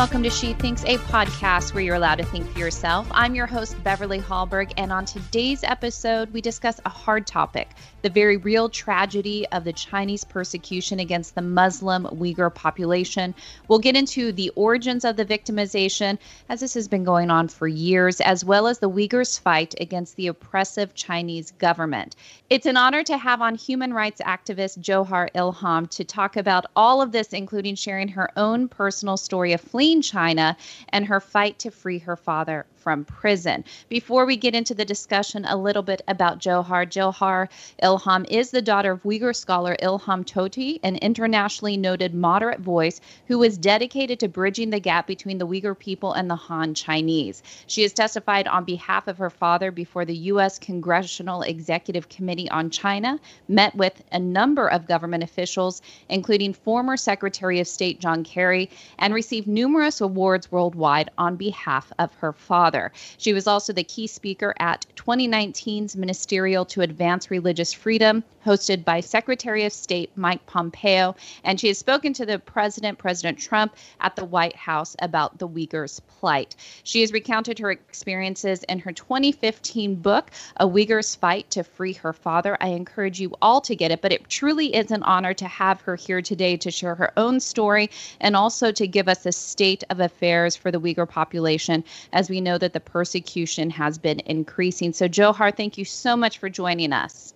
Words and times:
welcome 0.00 0.22
to 0.22 0.30
She 0.30 0.54
Thinks, 0.54 0.82
a 0.84 0.96
podcast 0.96 1.74
where 1.74 1.82
you're 1.82 1.94
allowed 1.94 2.14
to 2.14 2.24
think 2.24 2.50
for 2.50 2.58
yourself. 2.58 3.06
I'm 3.10 3.34
your 3.34 3.46
host, 3.46 3.76
Beverly 3.84 4.18
Hallberg, 4.18 4.72
and 4.78 4.90
on 4.90 5.04
today's 5.04 5.62
episode, 5.62 6.32
we 6.32 6.40
discuss 6.40 6.80
a 6.86 6.88
hard 6.88 7.26
topic 7.26 7.68
the 8.02 8.08
very 8.08 8.38
real 8.38 8.70
tragedy 8.70 9.46
of 9.48 9.64
the 9.64 9.74
Chinese 9.74 10.24
persecution 10.24 11.00
against 11.00 11.34
the 11.34 11.42
Muslim 11.42 12.04
Uyghur 12.04 12.54
population. 12.54 13.34
We'll 13.68 13.78
get 13.78 13.94
into 13.94 14.32
the 14.32 14.48
origins 14.56 15.04
of 15.04 15.16
the 15.16 15.24
victimization, 15.26 16.18
as 16.48 16.60
this 16.60 16.72
has 16.72 16.88
been 16.88 17.04
going 17.04 17.30
on 17.30 17.48
for 17.48 17.68
years, 17.68 18.22
as 18.22 18.42
well 18.42 18.68
as 18.68 18.78
the 18.78 18.88
Uyghurs' 18.88 19.38
fight 19.38 19.74
against 19.78 20.16
the 20.16 20.28
oppressive 20.28 20.94
Chinese 20.94 21.50
government. 21.50 22.16
It's 22.48 22.64
an 22.64 22.78
honor 22.78 23.02
to 23.02 23.18
have 23.18 23.42
on 23.42 23.54
human 23.54 23.92
rights 23.92 24.22
activist 24.24 24.78
Jewher 24.78 25.28
Ilham 25.34 25.90
to 25.90 26.02
talk 26.02 26.38
about 26.38 26.64
all 26.74 27.02
of 27.02 27.12
this, 27.12 27.34
including 27.34 27.74
sharing 27.74 28.08
her 28.08 28.30
own 28.38 28.66
personal 28.66 29.18
story 29.18 29.52
of 29.52 29.60
fleeing 29.60 29.89
China 30.00 30.56
and 30.90 31.06
her 31.06 31.20
fight 31.20 31.58
to 31.58 31.70
free 31.70 31.98
her 31.98 32.16
father 32.16 32.66
from 32.80 33.04
prison. 33.04 33.64
Before 33.88 34.24
we 34.24 34.36
get 34.36 34.54
into 34.54 34.74
the 34.74 34.84
discussion, 34.84 35.44
a 35.44 35.56
little 35.56 35.82
bit 35.82 36.00
about 36.08 36.38
Jewher. 36.38 36.86
Jewher 36.86 37.48
Ilham 37.82 38.26
is 38.30 38.50
the 38.50 38.62
daughter 38.62 38.92
of 38.92 39.02
Uyghur 39.02 39.36
scholar 39.36 39.76
Ilham 39.82 40.24
Tohti, 40.24 40.80
an 40.82 40.96
internationally 40.96 41.76
noted 41.76 42.14
moderate 42.14 42.60
voice 42.60 43.00
who 43.26 43.42
is 43.42 43.58
dedicated 43.58 44.18
to 44.20 44.28
bridging 44.28 44.70
the 44.70 44.80
gap 44.80 45.06
between 45.06 45.38
the 45.38 45.46
Uyghur 45.46 45.78
people 45.78 46.14
and 46.14 46.30
the 46.30 46.36
Han 46.36 46.74
Chinese. 46.74 47.42
She 47.66 47.82
has 47.82 47.92
testified 47.92 48.48
on 48.48 48.64
behalf 48.64 49.08
of 49.08 49.18
her 49.18 49.30
father 49.30 49.70
before 49.70 50.04
the 50.04 50.16
U.S. 50.16 50.58
Congressional 50.58 51.42
Executive 51.42 52.08
Committee 52.08 52.48
on 52.50 52.70
China, 52.70 53.20
met 53.48 53.74
with 53.74 54.02
a 54.12 54.18
number 54.18 54.68
of 54.68 54.88
government 54.88 55.22
officials, 55.22 55.82
including 56.08 56.54
former 56.54 56.96
Secretary 56.96 57.60
of 57.60 57.68
State 57.68 58.00
John 58.00 58.24
Kerry, 58.24 58.70
and 58.98 59.12
received 59.12 59.46
numerous 59.46 60.00
awards 60.00 60.50
worldwide 60.50 61.10
on 61.18 61.36
behalf 61.36 61.92
of 61.98 62.12
her 62.14 62.32
father 62.32 62.69
father. 62.70 62.92
She 63.18 63.32
was 63.32 63.48
also 63.48 63.72
the 63.72 63.82
key 63.82 64.06
speaker 64.06 64.54
at 64.60 64.86
2019's 64.94 65.96
Ministerial 65.96 66.64
to 66.66 66.82
Advance 66.82 67.28
Religious 67.28 67.72
Freedom, 67.72 68.22
hosted 68.46 68.84
by 68.84 69.00
Secretary 69.00 69.64
of 69.64 69.72
State 69.72 70.10
Mike 70.14 70.46
Pompeo, 70.46 71.16
and 71.42 71.58
she 71.58 71.66
has 71.66 71.78
spoken 71.78 72.12
to 72.14 72.24
the 72.24 72.38
President, 72.38 72.96
President 72.96 73.38
Trump, 73.38 73.74
at 74.00 74.14
the 74.14 74.24
White 74.24 74.54
House 74.54 74.94
about 75.00 75.38
the 75.38 75.48
Uyghurs' 75.48 76.00
plight. 76.20 76.54
She 76.84 77.00
has 77.00 77.12
recounted 77.12 77.58
her 77.58 77.72
experiences 77.72 78.62
in 78.64 78.78
her 78.78 78.92
2015 78.92 79.96
book, 79.96 80.30
A 80.56 80.66
Uyghur's 80.66 81.14
Fight 81.16 81.50
to 81.50 81.64
Free 81.64 81.94
Her 81.94 82.12
Father. 82.12 82.56
I 82.60 82.68
encourage 82.68 83.20
you 83.20 83.34
all 83.42 83.60
to 83.62 83.74
get 83.74 83.90
it, 83.90 84.00
but 84.00 84.12
it 84.12 84.28
truly 84.28 84.74
is 84.74 84.92
an 84.92 85.02
honor 85.02 85.34
to 85.34 85.46
have 85.46 85.80
her 85.82 85.96
here 85.96 86.22
today 86.22 86.56
to 86.58 86.70
share 86.70 86.94
her 86.94 87.12
own 87.16 87.40
story 87.40 87.90
and 88.20 88.36
also 88.36 88.70
to 88.70 88.86
give 88.86 89.08
us 89.08 89.26
a 89.26 89.32
state 89.32 89.82
of 89.90 89.98
affairs 89.98 90.54
for 90.54 90.70
the 90.70 90.80
Uyghur 90.80 91.08
population 91.08 91.84
as 92.12 92.30
we 92.30 92.40
know 92.40 92.58
that 92.60 92.72
the 92.72 92.80
persecution 92.80 93.70
has 93.70 93.98
been 93.98 94.20
increasing. 94.20 94.92
So, 94.92 95.08
Jewher, 95.08 95.56
thank 95.56 95.78
you 95.78 95.84
so 95.84 96.16
much 96.16 96.38
for 96.38 96.48
joining 96.48 96.92
us. 96.92 97.34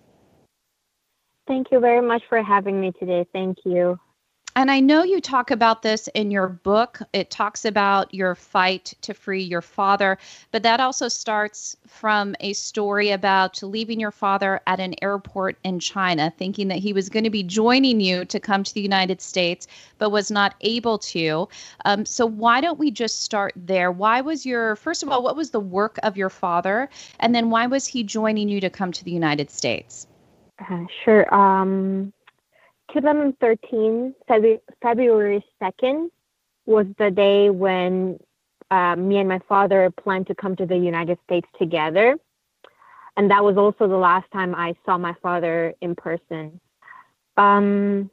Thank 1.47 1.71
you 1.71 1.79
very 1.79 2.01
much 2.01 2.23
for 2.27 2.41
having 2.41 2.81
me 2.81 2.91
today. 2.91 3.25
Thank 3.31 3.59
you. 3.65 3.99
And 4.57 4.71
I 4.71 4.79
know 4.79 5.03
you 5.03 5.19
talk 5.19 5.51
about 5.51 5.81
this 5.81 6.07
in 6.13 6.31
your 6.31 6.47
book. 6.47 7.01
It 7.11 7.29
talks 7.29 7.65
about 7.65 8.13
your 8.13 8.35
fight 8.35 8.93
to 9.01 9.13
free 9.13 9.43
your 9.43 9.61
father, 9.61 10.17
but 10.51 10.63
that 10.63 10.79
also 10.79 11.09
starts 11.09 11.75
from 11.85 12.37
a 12.39 12.53
story 12.53 13.09
about 13.09 13.61
leaving 13.61 13.99
your 13.99 14.11
father 14.11 14.61
at 14.65 14.79
an 14.79 14.95
airport 15.01 15.57
in 15.65 15.81
China, 15.81 16.33
thinking 16.37 16.69
that 16.69 16.77
he 16.77 16.93
was 16.93 17.09
going 17.09 17.25
to 17.25 17.29
be 17.29 17.43
joining 17.43 17.99
you 17.99 18.23
to 18.23 18.39
come 18.39 18.63
to 18.63 18.73
the 18.73 18.79
United 18.79 19.21
States, 19.21 19.67
but 19.97 20.11
was 20.11 20.31
not 20.31 20.55
able 20.61 20.99
to. 20.99 21.49
Um, 21.83 22.05
so, 22.05 22.25
why 22.25 22.61
don't 22.61 22.79
we 22.79 22.91
just 22.91 23.23
start 23.23 23.51
there? 23.57 23.91
Why 23.91 24.21
was 24.21 24.45
your, 24.45 24.77
first 24.77 25.03
of 25.03 25.09
all, 25.09 25.21
what 25.21 25.35
was 25.35 25.49
the 25.49 25.59
work 25.59 25.99
of 26.01 26.15
your 26.15 26.29
father? 26.29 26.87
And 27.19 27.35
then 27.35 27.49
why 27.49 27.67
was 27.67 27.85
he 27.85 28.03
joining 28.03 28.47
you 28.47 28.61
to 28.61 28.69
come 28.69 28.93
to 28.93 29.03
the 29.03 29.11
United 29.11 29.51
States? 29.51 30.07
Uh, 30.59 30.85
sure. 31.03 31.33
Um, 31.35 32.13
2013, 32.95 34.15
February 34.81 35.45
2nd, 35.61 36.09
was 36.65 36.85
the 36.97 37.11
day 37.11 37.49
when 37.49 38.17
uh, 38.71 38.95
me 38.95 39.17
and 39.17 39.27
my 39.27 39.39
father 39.49 39.91
planned 39.91 40.27
to 40.27 40.35
come 40.35 40.55
to 40.55 40.65
the 40.65 40.77
United 40.77 41.17
States 41.25 41.47
together. 41.59 42.15
And 43.17 43.29
that 43.31 43.43
was 43.43 43.57
also 43.57 43.87
the 43.87 43.97
last 43.97 44.31
time 44.31 44.55
I 44.55 44.75
saw 44.85 44.97
my 44.97 45.13
father 45.21 45.73
in 45.81 45.95
person. 45.95 46.59
Um, 47.37 48.09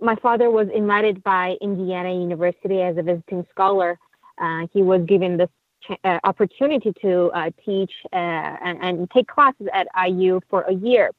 my 0.00 0.16
father 0.16 0.50
was 0.50 0.66
invited 0.74 1.22
by 1.22 1.56
Indiana 1.60 2.12
University 2.12 2.82
as 2.82 2.96
a 2.96 3.02
visiting 3.02 3.46
scholar. 3.50 3.98
Uh, 4.38 4.66
he 4.72 4.82
was 4.82 5.02
given 5.06 5.36
this 5.36 5.48
ch- 5.84 5.98
uh, 6.04 6.18
opportunity 6.24 6.92
to 7.02 7.26
uh, 7.32 7.50
teach 7.64 7.92
uh, 8.12 8.16
and, 8.16 8.78
and 8.82 9.10
take 9.10 9.28
classes 9.28 9.68
at 9.72 9.86
IU 10.08 10.40
for 10.48 10.62
a 10.62 10.74
year. 10.74 11.10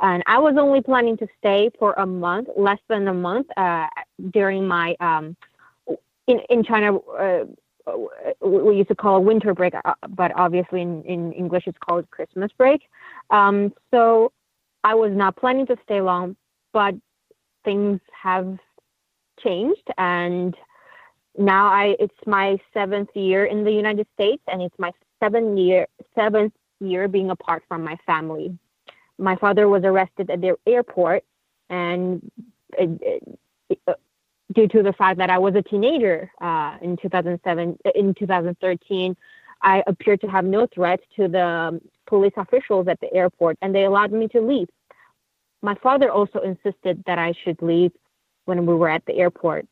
And 0.00 0.22
I 0.26 0.38
was 0.38 0.54
only 0.56 0.80
planning 0.80 1.16
to 1.18 1.26
stay 1.38 1.70
for 1.78 1.92
a 1.94 2.06
month, 2.06 2.48
less 2.56 2.78
than 2.88 3.08
a 3.08 3.14
month, 3.14 3.46
uh, 3.56 3.88
during 4.30 4.66
my 4.66 4.96
um, 5.00 5.36
in 6.26 6.40
in 6.48 6.62
China. 6.64 6.98
Uh, 6.98 7.44
we 8.42 8.76
used 8.76 8.88
to 8.90 8.94
call 8.94 9.24
winter 9.24 9.54
break, 9.54 9.74
uh, 9.74 9.94
but 10.10 10.30
obviously 10.36 10.82
in, 10.82 11.02
in 11.04 11.32
English 11.32 11.64
it's 11.66 11.78
called 11.78 12.10
Christmas 12.10 12.50
break. 12.58 12.82
Um, 13.30 13.72
so 13.90 14.30
I 14.84 14.94
was 14.94 15.12
not 15.12 15.36
planning 15.36 15.66
to 15.66 15.76
stay 15.84 16.02
long, 16.02 16.36
but 16.74 16.94
things 17.64 17.98
have 18.12 18.58
changed, 19.42 19.88
and 19.96 20.54
now 21.36 21.66
I 21.66 21.96
it's 21.98 22.26
my 22.26 22.58
seventh 22.74 23.10
year 23.14 23.46
in 23.46 23.64
the 23.64 23.72
United 23.72 24.06
States, 24.14 24.42
and 24.48 24.62
it's 24.62 24.78
my 24.78 24.92
seventh 25.18 25.58
year 25.58 25.88
seventh 26.14 26.52
year 26.80 27.08
being 27.08 27.30
apart 27.30 27.64
from 27.68 27.82
my 27.82 27.96
family 28.06 28.56
my 29.18 29.36
father 29.36 29.68
was 29.68 29.82
arrested 29.84 30.30
at 30.30 30.40
the 30.40 30.56
airport, 30.66 31.24
and 31.68 32.30
it, 32.78 33.24
it, 33.68 33.80
uh, 33.86 33.94
due 34.54 34.68
to 34.68 34.82
the 34.82 34.92
fact 34.92 35.18
that 35.18 35.30
I 35.30 35.38
was 35.38 35.54
a 35.54 35.62
teenager 35.62 36.30
uh, 36.40 36.76
in 36.80 36.96
2007, 36.96 37.78
in 37.94 38.14
2013, 38.14 39.16
I 39.60 39.82
appeared 39.86 40.20
to 40.20 40.28
have 40.28 40.44
no 40.44 40.66
threat 40.72 41.00
to 41.16 41.28
the 41.28 41.80
police 42.06 42.32
officials 42.36 42.86
at 42.88 43.00
the 43.00 43.12
airport, 43.12 43.58
and 43.60 43.74
they 43.74 43.84
allowed 43.84 44.12
me 44.12 44.28
to 44.28 44.40
leave. 44.40 44.68
My 45.62 45.74
father 45.82 46.10
also 46.10 46.38
insisted 46.40 47.02
that 47.06 47.18
I 47.18 47.34
should 47.44 47.60
leave 47.60 47.92
when 48.44 48.64
we 48.64 48.74
were 48.74 48.88
at 48.88 49.04
the 49.06 49.14
airport. 49.14 49.66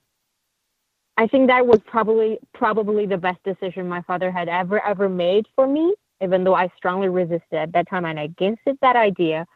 I 1.16 1.26
think 1.26 1.46
that 1.46 1.66
was 1.66 1.80
probably 1.86 2.38
probably 2.52 3.06
the 3.06 3.16
best 3.16 3.42
decision 3.42 3.88
my 3.88 4.02
father 4.02 4.30
had 4.30 4.48
ever 4.48 4.84
ever 4.84 5.08
made 5.08 5.46
for 5.54 5.66
me 5.66 5.94
even 6.22 6.44
though 6.44 6.54
I 6.54 6.70
strongly 6.76 7.08
resisted 7.08 7.52
at 7.52 7.72
that 7.72 7.88
time 7.88 8.04
and 8.04 8.18
against 8.18 8.62
that 8.80 8.96
idea. 8.96 9.46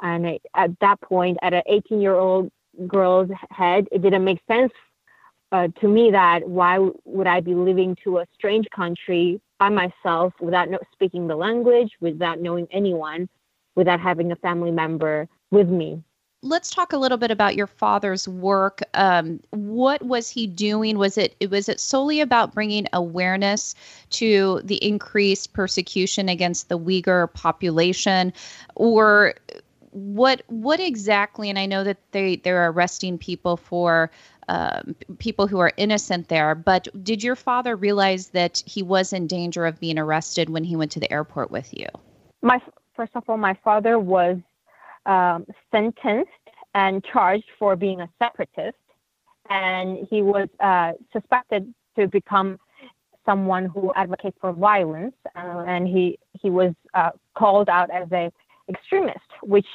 And 0.00 0.26
I, 0.26 0.40
at 0.54 0.78
that 0.80 1.00
point, 1.00 1.38
at 1.42 1.54
an 1.54 1.62
18 1.66 2.00
year 2.00 2.14
old 2.14 2.50
girl's 2.86 3.30
head, 3.50 3.86
it 3.92 4.02
didn't 4.02 4.24
make 4.24 4.40
sense 4.48 4.72
uh, 5.52 5.68
to 5.80 5.88
me 5.88 6.10
that 6.10 6.48
why 6.48 6.78
would 7.04 7.26
I 7.26 7.40
be 7.40 7.54
living 7.54 7.96
to 8.04 8.18
a 8.18 8.26
strange 8.34 8.66
country 8.74 9.40
by 9.58 9.68
myself 9.68 10.32
without 10.40 10.70
no, 10.70 10.78
speaking 10.92 11.28
the 11.28 11.36
language, 11.36 11.92
without 12.00 12.40
knowing 12.40 12.66
anyone, 12.72 13.28
without 13.76 14.00
having 14.00 14.32
a 14.32 14.36
family 14.36 14.70
member 14.70 15.28
with 15.50 15.68
me 15.68 16.02
let's 16.42 16.70
talk 16.70 16.92
a 16.92 16.96
little 16.96 17.18
bit 17.18 17.30
about 17.30 17.54
your 17.54 17.66
father's 17.66 18.26
work. 18.26 18.82
Um, 18.94 19.40
what 19.50 20.02
was 20.02 20.28
he 20.28 20.46
doing? 20.46 20.98
Was 20.98 21.16
it 21.16 21.36
was 21.50 21.68
it 21.68 21.80
solely 21.80 22.20
about 22.20 22.52
bringing 22.52 22.86
awareness 22.92 23.74
to 24.10 24.60
the 24.64 24.84
increased 24.84 25.52
persecution 25.52 26.28
against 26.28 26.68
the 26.68 26.78
Uyghur 26.78 27.32
population, 27.32 28.32
or 28.74 29.34
what 29.90 30.42
what 30.48 30.80
exactly? 30.80 31.48
And 31.48 31.58
I 31.58 31.66
know 31.66 31.84
that 31.84 31.98
they 32.10 32.36
they're 32.36 32.68
arresting 32.68 33.18
people 33.18 33.56
for. 33.56 34.10
Um, 34.48 34.96
people 35.18 35.46
who 35.46 35.60
are 35.60 35.72
innocent 35.76 36.26
there, 36.26 36.56
but 36.56 36.88
did 37.04 37.22
your 37.22 37.36
father 37.36 37.76
realize 37.76 38.30
that 38.30 38.60
he 38.66 38.82
was 38.82 39.12
in 39.12 39.28
danger 39.28 39.64
of 39.64 39.78
being 39.78 40.00
arrested 40.00 40.50
when 40.50 40.64
he 40.64 40.74
went 40.74 40.90
to 40.90 41.00
the 41.00 41.10
airport 41.12 41.52
with 41.52 41.72
you? 41.72 41.86
My 42.42 42.60
first 42.94 43.12
of 43.14 43.22
all, 43.28 43.36
my 43.36 43.56
father 43.62 44.00
was 44.00 44.38
um, 45.06 45.46
sentenced 45.70 46.30
and 46.74 47.04
charged 47.04 47.50
for 47.58 47.76
being 47.76 48.00
a 48.00 48.08
separatist, 48.18 48.78
and 49.50 50.06
he 50.08 50.22
was 50.22 50.48
uh, 50.60 50.92
suspected 51.12 51.72
to 51.96 52.08
become 52.08 52.58
someone 53.24 53.66
who 53.66 53.92
advocates 53.94 54.36
for 54.40 54.52
violence, 54.52 55.14
uh, 55.36 55.64
and 55.66 55.86
he 55.86 56.18
he 56.40 56.50
was 56.50 56.74
uh, 56.94 57.10
called 57.34 57.68
out 57.68 57.90
as 57.90 58.10
a 58.12 58.32
extremist, 58.68 59.18
which 59.42 59.66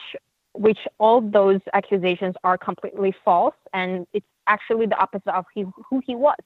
which 0.53 0.79
all 0.97 1.21
those 1.21 1.61
accusations 1.73 2.35
are 2.43 2.57
completely 2.57 3.13
false, 3.23 3.55
and 3.73 4.07
it's 4.13 4.25
actually 4.47 4.87
the 4.87 4.97
opposite 4.97 5.33
of 5.33 5.45
he, 5.53 5.65
who 5.89 6.01
he 6.05 6.15
was. 6.15 6.37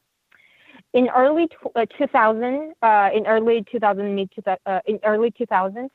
In 0.93 1.07
early 1.09 1.47
uh, 1.75 1.85
2000, 1.97 2.73
uh, 2.81 3.09
in 3.13 3.25
early 3.25 3.63
2000, 3.71 4.15
mid 4.15 4.29
uh, 4.65 4.79
in 4.85 4.99
early 5.03 5.31
2000, 5.31 5.89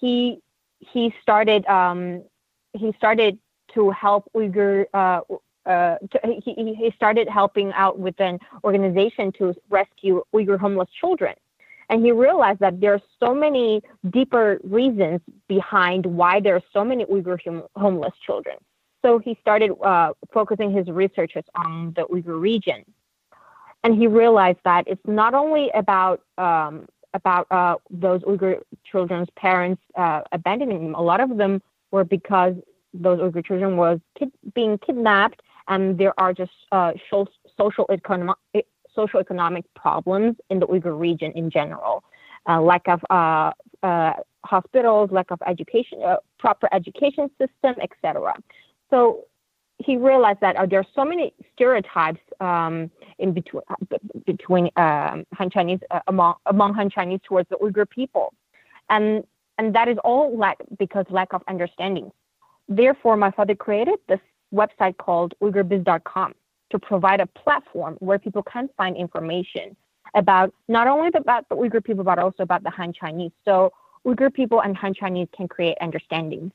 he 0.00 0.38
he 0.80 1.14
started 1.22 1.64
um, 1.66 2.22
he 2.72 2.92
started 2.96 3.38
to 3.74 3.90
help 3.90 4.30
Uyghur 4.34 4.86
uh, 4.92 5.20
uh, 5.64 5.96
he, 6.24 6.74
he 6.76 6.92
started 6.96 7.28
helping 7.28 7.72
out 7.72 7.98
with 7.98 8.20
an 8.20 8.38
organization 8.64 9.32
to 9.32 9.54
rescue 9.70 10.22
Uyghur 10.34 10.58
homeless 10.58 10.88
children. 11.00 11.34
And 11.88 12.04
he 12.04 12.10
realized 12.10 12.60
that 12.60 12.80
there 12.80 12.94
are 12.94 13.02
so 13.20 13.34
many 13.34 13.82
deeper 14.10 14.58
reasons 14.64 15.20
behind 15.48 16.06
why 16.06 16.40
there 16.40 16.56
are 16.56 16.62
so 16.72 16.84
many 16.84 17.04
Uyghur 17.04 17.38
hum- 17.44 17.64
homeless 17.76 18.14
children. 18.24 18.56
So 19.02 19.18
he 19.18 19.36
started 19.40 19.72
uh, 19.82 20.12
focusing 20.32 20.72
his 20.72 20.88
researches 20.88 21.44
on 21.54 21.92
the 21.96 22.02
Uyghur 22.06 22.40
region. 22.40 22.84
And 23.84 23.96
he 23.96 24.06
realized 24.06 24.60
that 24.64 24.84
it's 24.86 25.06
not 25.06 25.34
only 25.34 25.70
about 25.74 26.22
um, 26.38 26.86
about 27.14 27.46
uh, 27.50 27.76
those 27.90 28.22
Uyghur 28.22 28.62
children's 28.90 29.28
parents 29.36 29.82
uh, 29.96 30.22
abandoning 30.32 30.82
them. 30.84 30.94
A 30.94 31.02
lot 31.02 31.20
of 31.20 31.36
them 31.36 31.60
were 31.92 32.04
because 32.04 32.54
those 32.92 33.20
Uyghur 33.20 33.44
children 33.46 33.76
was 33.76 34.00
kid- 34.18 34.32
being 34.54 34.78
kidnapped, 34.78 35.40
and 35.68 35.96
there 35.96 36.18
are 36.18 36.32
just 36.32 36.52
uh, 36.72 36.92
social 37.10 37.86
economic 37.90 38.36
social 38.94 39.20
economic 39.20 39.64
problems 39.74 40.36
in 40.50 40.58
the 40.58 40.66
Uyghur 40.66 40.98
region 40.98 41.32
in 41.32 41.48
general, 41.50 42.04
uh, 42.48 42.60
lack 42.60 42.86
of 42.88 43.00
uh, 43.08 43.52
uh, 43.82 44.12
hospitals, 44.44 45.10
lack 45.10 45.30
of 45.30 45.40
education, 45.46 45.98
proper 46.38 46.68
education 46.72 47.30
system, 47.38 47.74
etc. 47.80 48.34
So 48.90 49.24
he 49.78 49.96
realized 49.96 50.40
that 50.40 50.56
there 50.70 50.80
are 50.80 50.86
so 50.94 51.04
many 51.04 51.32
stereotypes 51.54 52.20
um, 52.40 52.90
in 53.18 53.32
between 53.32 53.62
between 54.26 54.70
um, 54.76 55.24
Han 55.34 55.50
Chinese 55.50 55.80
uh, 55.90 56.00
among 56.08 56.34
among 56.46 56.74
Han 56.74 56.90
Chinese 56.90 57.20
towards 57.24 57.48
the 57.48 57.56
Uyghur 57.56 57.88
people, 57.88 58.32
and 58.90 59.24
and 59.62 59.74
that 59.76 59.88
is 59.88 59.96
all 60.02 60.36
lack 60.36 60.58
because 60.76 61.06
lack 61.08 61.32
of 61.32 61.42
understanding. 61.46 62.10
Therefore, 62.68 63.16
my 63.16 63.30
father 63.30 63.54
created 63.54 63.98
this 64.08 64.18
website 64.52 64.96
called 64.96 65.34
UighurBiz.com 65.40 66.34
to 66.70 66.78
provide 66.78 67.20
a 67.20 67.26
platform 67.26 67.96
where 68.00 68.18
people 68.18 68.42
can 68.42 68.68
find 68.76 68.96
information 68.96 69.76
about 70.14 70.52
not 70.68 70.88
only 70.88 71.10
about 71.14 71.48
the 71.48 71.54
Uyghur 71.54 71.82
people 71.84 72.02
but 72.02 72.18
also 72.18 72.42
about 72.42 72.64
the 72.64 72.70
Han 72.70 72.92
Chinese. 72.92 73.30
So 73.44 73.72
Uyghur 74.04 74.34
people 74.34 74.60
and 74.62 74.76
Han 74.76 74.94
Chinese 74.94 75.28
can 75.36 75.46
create 75.46 75.76
understandings. 75.80 76.50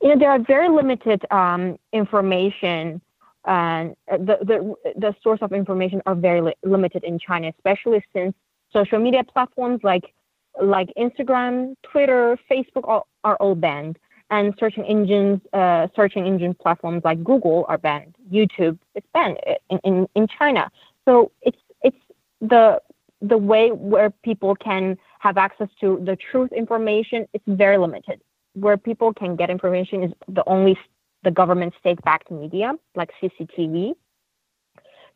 You 0.00 0.08
know, 0.08 0.18
there 0.18 0.30
are 0.30 0.38
very 0.38 0.70
limited 0.70 1.20
um, 1.30 1.78
information 1.92 3.02
and 3.44 3.94
the, 4.08 4.38
the, 4.50 4.74
the 4.96 5.14
source 5.22 5.40
of 5.42 5.52
information 5.52 6.00
are 6.06 6.14
very 6.14 6.40
li- 6.40 6.56
limited 6.64 7.04
in 7.04 7.18
China, 7.18 7.52
especially 7.56 8.02
since 8.14 8.34
social 8.72 8.98
media 8.98 9.22
platforms 9.22 9.80
like 9.84 10.14
like 10.60 10.92
Instagram, 10.96 11.76
Twitter, 11.82 12.38
Facebook 12.50 12.88
are, 12.88 13.04
are 13.24 13.36
all 13.36 13.54
banned, 13.54 13.98
and 14.30 14.54
searching 14.58 14.84
engines, 14.84 15.40
uh, 15.52 15.88
searching 15.94 16.26
engine 16.26 16.54
platforms 16.54 17.02
like 17.04 17.22
Google 17.22 17.64
are 17.68 17.78
banned. 17.78 18.14
YouTube 18.30 18.78
is 18.94 19.02
banned 19.12 19.38
in, 19.70 19.78
in, 19.84 20.08
in 20.14 20.26
China. 20.26 20.70
So 21.04 21.30
it's 21.42 21.58
it's 21.82 21.96
the 22.40 22.80
the 23.22 23.38
way 23.38 23.70
where 23.70 24.10
people 24.10 24.56
can 24.56 24.98
have 25.20 25.38
access 25.38 25.68
to 25.80 26.00
the 26.04 26.16
truth 26.16 26.52
information 26.52 27.26
is 27.32 27.40
very 27.46 27.78
limited. 27.78 28.20
Where 28.54 28.76
people 28.76 29.12
can 29.12 29.36
get 29.36 29.50
information 29.50 30.02
is 30.02 30.12
the 30.28 30.42
only 30.46 30.78
the 31.22 31.30
government 31.30 31.74
state-backed 31.80 32.30
media 32.30 32.74
like 32.94 33.10
CCTV. 33.20 33.94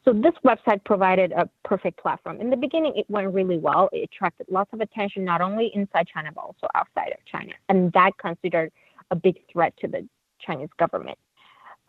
So 0.04 0.12
this 0.12 0.32
website 0.44 0.82
provided 0.84 1.32
a 1.32 1.48
perfect 1.64 2.00
platform. 2.00 2.40
In 2.40 2.48
the 2.48 2.56
beginning, 2.56 2.94
it 2.96 3.04
went 3.10 3.32
really 3.34 3.58
well. 3.58 3.90
It 3.92 4.08
attracted 4.12 4.46
lots 4.50 4.72
of 4.72 4.80
attention, 4.80 5.24
not 5.24 5.40
only 5.40 5.70
inside 5.74 6.06
China, 6.06 6.30
but 6.34 6.40
also 6.40 6.68
outside 6.74 7.12
of 7.12 7.24
China. 7.26 7.52
And 7.68 7.92
that 7.92 8.12
considered 8.18 8.72
a 9.10 9.16
big 9.16 9.40
threat 9.52 9.74
to 9.80 9.88
the 9.88 10.08
Chinese 10.40 10.70
government. 10.78 11.18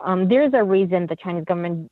Um, 0.01 0.27
there's 0.27 0.53
a 0.53 0.63
reason 0.63 1.07
the 1.07 1.15
Chinese 1.15 1.45
government 1.45 1.89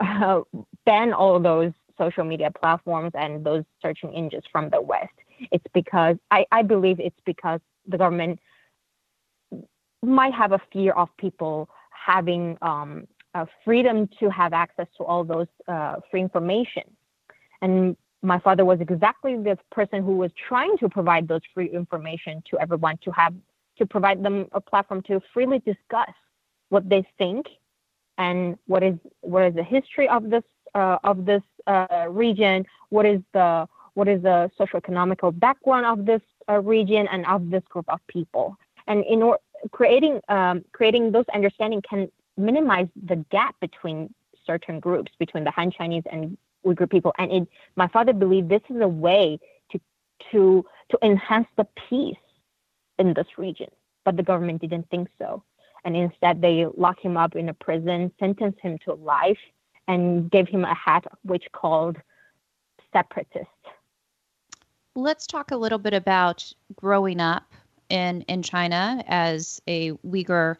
uh, 0.00 0.40
banned 0.86 1.14
all 1.14 1.38
those 1.38 1.72
social 1.98 2.24
media 2.24 2.50
platforms 2.50 3.12
and 3.14 3.44
those 3.44 3.64
searching 3.82 4.12
engines 4.14 4.44
from 4.50 4.70
the 4.70 4.80
West. 4.80 5.12
It's 5.52 5.64
because 5.72 6.16
I, 6.30 6.46
I 6.50 6.62
believe 6.62 6.98
it's 6.98 7.20
because 7.24 7.60
the 7.86 7.98
government 7.98 8.40
might 10.02 10.34
have 10.34 10.52
a 10.52 10.60
fear 10.72 10.92
of 10.92 11.08
people 11.18 11.68
having 11.90 12.56
um, 12.62 13.06
freedom 13.64 14.08
to 14.18 14.30
have 14.30 14.52
access 14.52 14.86
to 14.96 15.04
all 15.04 15.24
those 15.24 15.46
uh, 15.68 15.96
free 16.10 16.20
information. 16.20 16.84
And 17.62 17.96
my 18.22 18.38
father 18.38 18.64
was 18.64 18.80
exactly 18.80 19.36
the 19.36 19.56
person 19.70 20.02
who 20.02 20.16
was 20.16 20.30
trying 20.48 20.76
to 20.78 20.88
provide 20.88 21.28
those 21.28 21.40
free 21.54 21.70
information 21.70 22.42
to 22.50 22.58
everyone 22.58 22.98
to 23.04 23.10
have 23.12 23.34
to 23.78 23.86
provide 23.86 24.22
them 24.22 24.46
a 24.52 24.60
platform 24.60 25.02
to 25.02 25.20
freely 25.32 25.58
discuss 25.60 26.12
what 26.68 26.88
they 26.88 27.02
think 27.16 27.46
and 28.18 28.58
what 28.66 28.82
is 28.82 28.94
what 29.22 29.44
is 29.44 29.54
the 29.54 29.62
history 29.62 30.08
of 30.08 30.28
this 30.28 30.44
uh, 30.74 30.98
of 31.04 31.24
this 31.24 31.42
uh, 31.66 32.06
region, 32.10 32.64
what 32.90 33.06
is 33.06 33.20
the 33.32 33.66
what 33.94 34.08
is 34.08 34.22
the 34.22 34.50
socio-economical 34.56 35.32
background 35.32 35.86
of 35.86 36.06
this 36.06 36.22
uh, 36.48 36.60
region 36.60 37.08
and 37.10 37.26
of 37.26 37.50
this 37.50 37.62
group 37.68 37.86
of 37.88 38.00
people. 38.06 38.56
And 38.86 39.04
in 39.04 39.22
order 39.22 39.40
creating 39.72 40.20
um, 40.28 40.64
creating 40.72 41.12
those 41.12 41.24
understanding 41.34 41.82
can 41.88 42.10
minimize 42.36 42.88
the 43.06 43.16
gap 43.30 43.54
between 43.60 44.12
certain 44.46 44.80
groups 44.80 45.12
between 45.18 45.44
the 45.44 45.50
Han 45.50 45.70
Chinese 45.70 46.02
and 46.10 46.36
Uyghur 46.64 46.90
people. 46.90 47.12
And 47.18 47.32
it, 47.32 47.48
my 47.76 47.88
father 47.88 48.12
believed 48.12 48.48
this 48.48 48.62
is 48.68 48.80
a 48.80 48.88
way 48.88 49.38
to 49.72 49.80
to 50.32 50.64
to 50.90 50.98
enhance 51.02 51.48
the 51.56 51.66
peace 51.88 52.16
in 52.98 53.14
this 53.14 53.26
region. 53.38 53.68
But 54.04 54.16
the 54.16 54.22
government 54.22 54.60
didn't 54.60 54.88
think 54.90 55.08
so, 55.18 55.42
and 55.84 55.96
instead 55.96 56.40
they 56.40 56.66
locked 56.76 57.00
him 57.00 57.16
up 57.16 57.36
in 57.36 57.48
a 57.48 57.54
prison, 57.54 58.12
sentenced 58.18 58.60
him 58.60 58.78
to 58.84 58.94
life, 58.94 59.38
and 59.88 60.30
gave 60.30 60.48
him 60.48 60.64
a 60.64 60.74
hat 60.74 61.04
which 61.22 61.44
called 61.52 61.96
separatist. 62.92 63.46
Let's 64.96 65.26
talk 65.26 65.52
a 65.52 65.56
little 65.56 65.78
bit 65.78 65.94
about 65.94 66.52
growing 66.74 67.20
up 67.20 67.44
in 67.88 68.22
in 68.22 68.42
China 68.42 69.04
as 69.06 69.60
a 69.66 69.92
Uyghur 69.92 70.56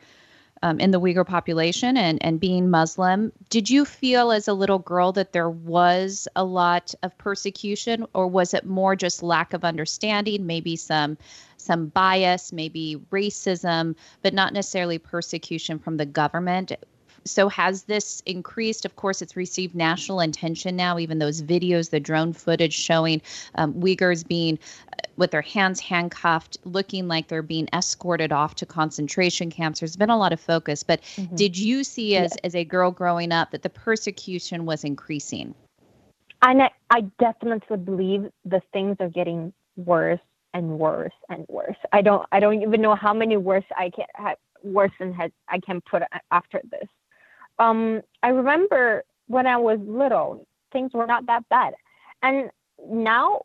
um, 0.63 0.79
in 0.79 0.91
the 0.91 1.01
Uyghur 1.01 1.27
population 1.27 1.97
and 1.97 2.23
and 2.23 2.39
being 2.41 2.71
Muslim. 2.71 3.33
Did 3.49 3.71
you 3.71 3.85
feel 3.85 4.31
as 4.31 4.49
a 4.49 4.53
little 4.53 4.79
girl 4.79 5.13
that 5.13 5.33
there 5.33 5.51
was 5.51 6.29
a 6.37 6.45
lot 6.45 6.95
of 7.03 7.17
persecution, 7.19 8.07
or 8.15 8.27
was 8.27 8.55
it 8.55 8.67
more 8.67 8.97
just 8.97 9.23
lack 9.23 9.53
of 9.53 9.65
understanding, 9.65 10.47
maybe 10.47 10.77
some 10.77 11.17
some 11.57 11.87
bias, 11.89 12.53
maybe 12.53 13.01
racism, 13.11 13.95
but 14.23 14.35
not 14.35 14.53
necessarily 14.53 14.99
persecution 14.99 15.79
from 15.79 15.97
the 15.97 16.07
government? 16.07 16.73
So 17.25 17.49
has 17.49 17.85
this 17.85 18.23
increased? 18.27 18.85
Of 18.85 18.97
course, 18.97 19.21
it's 19.23 19.37
received 19.37 19.75
national 19.75 20.21
attention 20.21 20.77
now. 20.77 20.99
Even 20.99 21.19
those 21.19 21.43
videos, 21.43 21.91
the 21.91 22.01
drone 22.01 22.33
footage 22.33 22.75
showing 22.75 23.21
um, 23.57 23.75
Uyghurs 23.75 24.27
being 24.27 24.59
uh, 24.93 24.97
with 25.17 25.31
their 25.31 25.43
hands 25.43 25.81
handcuffed, 25.81 26.57
looking 26.65 27.09
like 27.09 27.29
they're 27.29 27.43
being 27.43 27.69
escorted 27.73 28.33
off 28.33 28.55
to 28.57 28.67
concentration 28.67 29.51
camps. 29.51 29.81
There's 29.81 29.97
been 29.97 30.11
a 30.11 30.19
lot 30.19 30.33
of 30.33 30.41
focus, 30.41 30.83
but 30.83 31.03
mm-hmm. 31.17 31.37
did 31.37 31.59
you 31.59 31.85
see 31.85 32.17
as 32.17 32.37
as 32.45 32.55
a 32.55 32.65
girl 32.65 32.91
growing 32.91 33.33
up 33.33 33.51
that 33.51 33.63
the 33.63 33.71
persecution 33.71 34.65
was 34.65 34.85
increasing? 34.85 35.55
And 36.43 36.63
I, 36.63 36.71
I 36.91 37.03
definitely 37.19 37.77
believe 37.77 38.31
the 38.47 38.63
things 38.73 38.97
are 39.01 39.11
getting 39.11 39.53
worse 39.77 40.21
and 40.55 40.79
worse 40.79 41.13
and 41.29 41.45
worse. 41.49 41.77
I 41.93 42.01
don't 42.01 42.27
I 42.33 42.41
don't 42.41 42.63
even 42.63 42.81
know 42.81 42.95
how 42.95 43.13
many 43.13 43.37
worse 43.37 43.65
I 43.77 43.91
can 43.91 44.07
have 44.15 44.39
worse 44.63 44.93
than 44.99 45.17
I 45.49 45.59
can 45.59 45.81
put 45.83 46.03
after 46.31 46.61
this 46.71 46.89
um, 47.61 48.03
I 48.23 48.29
remember 48.31 49.05
when 49.27 49.47
I 49.47 49.57
was 49.59 49.79
little, 49.87 50.47
things 50.73 50.93
were 50.93 51.07
not 51.07 51.27
that 51.27 51.49
bad. 51.51 51.75
And 52.23 52.51
now 52.89 53.43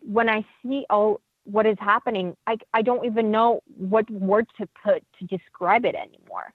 when 0.00 0.28
I 0.28 0.44
see 0.62 0.86
all 0.88 1.20
what 1.44 1.66
is 1.66 1.76
happening, 1.78 2.36
I, 2.46 2.56
I 2.72 2.82
don't 2.82 3.04
even 3.04 3.30
know 3.30 3.60
what 3.76 4.08
word 4.10 4.46
to 4.58 4.68
put 4.82 5.04
to 5.18 5.26
describe 5.26 5.84
it 5.84 5.94
anymore. 5.94 6.52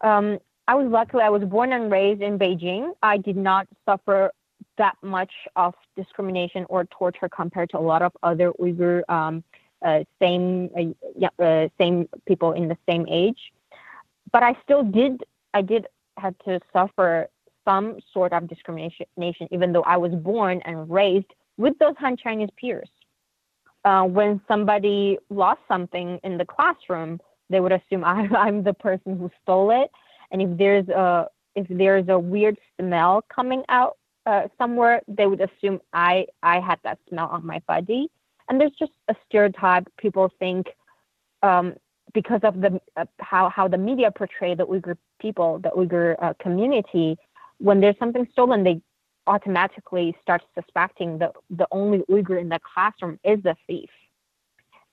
Um, 0.00 0.38
I 0.68 0.74
was 0.74 0.86
lucky 0.90 1.18
I 1.18 1.28
was 1.28 1.42
born 1.44 1.72
and 1.72 1.90
raised 1.90 2.22
in 2.22 2.38
Beijing. 2.38 2.92
I 3.02 3.18
did 3.18 3.36
not 3.36 3.66
suffer 3.86 4.30
that 4.78 4.96
much 5.02 5.32
of 5.56 5.74
discrimination 5.96 6.66
or 6.68 6.84
torture 6.86 7.28
compared 7.28 7.70
to 7.70 7.78
a 7.78 7.80
lot 7.80 8.02
of 8.02 8.12
other 8.22 8.52
Uyghur 8.52 9.02
um, 9.08 9.44
uh, 9.84 10.04
same 10.20 10.70
uh, 10.76 11.42
uh, 11.42 11.68
same 11.78 12.08
people 12.26 12.52
in 12.52 12.68
the 12.68 12.76
same 12.88 13.06
age. 13.08 13.52
But 14.32 14.42
I 14.42 14.56
still 14.62 14.82
did 14.82 15.22
I 15.52 15.62
did 15.62 15.86
had 16.16 16.34
to 16.44 16.60
suffer 16.72 17.28
some 17.64 17.98
sort 18.12 18.32
of 18.32 18.48
discrimination, 18.48 19.48
even 19.50 19.72
though 19.72 19.82
I 19.82 19.96
was 19.96 20.12
born 20.12 20.60
and 20.64 20.88
raised 20.90 21.32
with 21.56 21.78
those 21.78 21.94
Han 21.98 22.16
Chinese 22.16 22.50
peers. 22.56 22.88
Uh, 23.84 24.04
when 24.04 24.40
somebody 24.48 25.18
lost 25.28 25.60
something 25.68 26.18
in 26.24 26.38
the 26.38 26.44
classroom, 26.44 27.20
they 27.50 27.60
would 27.60 27.72
assume 27.72 28.04
I, 28.04 28.28
I'm 28.36 28.62
the 28.62 28.74
person 28.74 29.18
who 29.18 29.30
stole 29.42 29.70
it. 29.70 29.90
And 30.30 30.42
if 30.42 30.58
there's 30.58 30.88
a 30.88 31.28
if 31.54 31.66
there's 31.70 32.08
a 32.08 32.18
weird 32.18 32.58
smell 32.80 33.22
coming 33.32 33.62
out 33.68 33.96
uh, 34.26 34.48
somewhere, 34.58 35.02
they 35.06 35.26
would 35.26 35.40
assume 35.40 35.80
I 35.92 36.26
I 36.42 36.60
had 36.60 36.78
that 36.84 36.98
smell 37.08 37.28
on 37.28 37.46
my 37.46 37.60
body. 37.68 38.10
And 38.48 38.60
there's 38.60 38.72
just 38.78 38.92
a 39.08 39.14
stereotype. 39.26 39.86
People 39.96 40.30
think 40.38 40.66
um, 41.42 41.74
because 42.14 42.40
of 42.44 42.60
the 42.60 42.80
uh, 42.96 43.04
how 43.20 43.50
how 43.50 43.68
the 43.68 43.76
media 43.76 44.10
portray 44.10 44.54
the 44.54 44.66
Uyghur 44.66 44.96
people, 45.20 45.58
the 45.58 45.70
Uyghur 45.70 46.16
uh, 46.22 46.32
community, 46.40 47.18
when 47.58 47.80
there's 47.80 47.98
something 47.98 48.26
stolen, 48.32 48.64
they 48.64 48.80
automatically 49.26 50.16
start 50.22 50.42
suspecting 50.54 51.18
that 51.18 51.32
the 51.50 51.66
only 51.70 51.98
Uyghur 52.10 52.40
in 52.40 52.48
the 52.48 52.60
classroom 52.72 53.18
is 53.24 53.42
the 53.42 53.56
thief. 53.66 53.90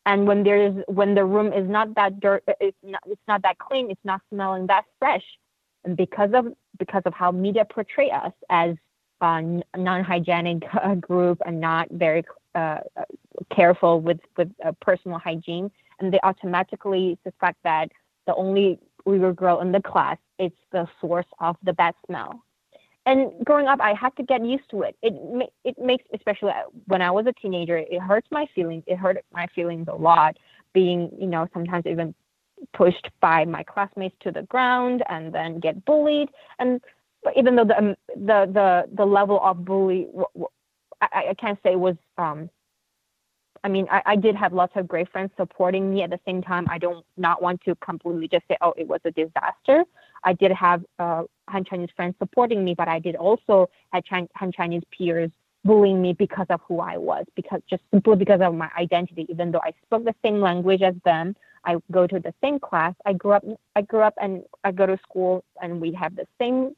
And 0.05 0.27
when 0.27 0.43
there's 0.43 0.75
when 0.87 1.13
the 1.15 1.23
room 1.23 1.53
is 1.53 1.69
not 1.69 1.95
that 1.95 2.19
dirt, 2.19 2.43
it's 2.59 2.77
not, 2.83 3.03
it's 3.05 3.21
not 3.27 3.43
that 3.43 3.59
clean, 3.59 3.91
it's 3.91 4.03
not 4.03 4.21
smelling 4.29 4.67
that 4.67 4.85
fresh, 4.99 5.23
and 5.85 5.95
because 5.95 6.31
of 6.33 6.47
because 6.79 7.03
of 7.05 7.13
how 7.13 7.31
media 7.31 7.65
portray 7.65 8.09
us 8.09 8.33
as 8.49 8.75
a 9.21 9.61
non-hygienic 9.77 10.63
group 10.99 11.39
and 11.45 11.61
not 11.61 11.87
very 11.91 12.23
uh, 12.55 12.79
careful 13.55 14.01
with 14.01 14.19
with 14.37 14.51
uh, 14.65 14.71
personal 14.81 15.19
hygiene, 15.19 15.69
and 16.01 16.13
they 16.13 16.20
automatically 16.24 17.17
suspect 17.24 17.58
that 17.63 17.89
the 18.27 18.36
only 18.36 18.79
Uyghur 19.08 19.36
girl 19.36 19.62
in 19.62 19.72
the 19.72 19.81
class 19.81 20.17
is 20.39 20.51
the 20.72 20.88
source 21.00 21.25
of 21.39 21.55
the 21.63 21.74
bad 21.74 21.93
smell 22.05 22.43
and 23.05 23.31
growing 23.46 23.67
up, 23.67 23.79
I 23.81 23.93
had 23.93 24.15
to 24.17 24.24
get 24.24 24.46
used 24.46 24.70
to 24.72 24.84
it. 24.84 24.96
It 25.01 25.50
it 25.63 25.75
makes, 25.79 26.03
especially 26.13 26.51
when 26.86 27.01
I 27.01 27.10
was 27.10 27.25
a 27.25 27.34
teenager, 27.34 27.77
it 27.77 28.00
hurts 28.00 28.27
my 28.31 28.46
feelings. 28.53 28.84
It 28.86 28.98
hurt 28.98 29.17
my 29.34 29.48
feelings 29.55 29.88
a 29.88 29.96
lot. 29.96 30.38
Being, 30.74 31.10
you 31.20 31.27
know, 31.27 31.48
sometimes 31.53 31.86
even 31.88 32.13
pushed 32.74 33.10
by 33.20 33.43
my 33.46 33.63
classmates 33.63 34.15
to 34.22 34.31
the 34.31 34.43
ground 34.43 35.03
and 35.10 35.34
then 35.34 35.60
get 35.60 35.84
bullied. 35.84 36.29
And 36.60 36.79
even 37.36 37.55
though 37.55 37.65
the 37.65 37.77
um, 37.77 37.96
the 38.15 38.48
the 38.53 38.88
the 38.96 39.05
level 39.05 39.39
of 39.43 39.65
bully, 39.65 40.08
I, 41.01 41.29
I 41.29 41.34
can't 41.39 41.60
say 41.63 41.75
was 41.75 41.96
um 42.20 42.51
I 43.63 43.70
mean, 43.70 43.88
I, 43.91 44.01
I 44.06 44.15
did 44.15 44.36
have 44.36 44.53
lots 44.53 44.74
of 44.75 44.88
great 44.88 45.12
friends 45.12 45.32
supporting 45.38 45.94
me. 45.94 46.01
At 46.01 46.10
the 46.10 46.20
same 46.25 46.41
time, 46.41 46.65
I 46.70 46.77
don't 46.77 47.06
not 47.18 47.41
want 47.41 47.62
to 47.65 47.75
completely 47.75 48.27
just 48.27 48.48
say, 48.48 48.58
oh, 48.62 48.74
it 48.75 48.88
was 48.88 49.01
a 49.06 49.12
disaster. 49.12 49.84
I 50.24 50.34
did 50.34 50.51
have 50.51 50.84
uh, 50.98 51.24
Han 51.50 51.65
Chinese 51.65 51.89
friends 51.96 52.15
supporting 52.20 52.63
me, 52.63 52.74
but 52.75 52.88
I 52.88 53.00
did 53.00 53.15
also 53.15 53.70
have 53.91 54.03
Han 54.10 54.51
Chinese 54.51 54.84
peers 54.98 55.30
bullying 55.63 56.01
me 56.01 56.13
because 56.13 56.48
of 56.50 56.60
who 56.68 56.80
I 56.80 56.98
was, 56.98 57.25
because 57.36 57.62
just 57.70 57.84
simply 57.91 58.15
because 58.15 58.41
of 58.41 58.56
my 58.56 58.70
identity. 58.77 59.27
Even 59.30 59.51
though 59.51 59.62
I 59.63 59.74
spoke 59.86 60.06
the 60.06 60.15
same 60.24 60.41
language 60.41 60.82
as 60.82 60.96
them, 61.06 61.36
I 61.63 61.75
go 61.91 62.08
to 62.08 62.20
the 62.20 62.34
same 62.44 62.60
class. 62.60 62.96
I 63.06 63.13
grew 63.13 63.34
up. 63.34 63.46
I 63.75 63.84
grew 63.84 64.01
up 64.01 64.15
and 64.20 64.44
I 64.63 64.72
go 64.72 64.88
to 64.88 64.98
school, 65.03 65.44
and 65.62 65.80
we 65.80 65.91
have 65.94 66.15
the 66.15 66.25
same 66.39 66.75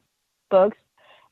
books, 0.51 0.77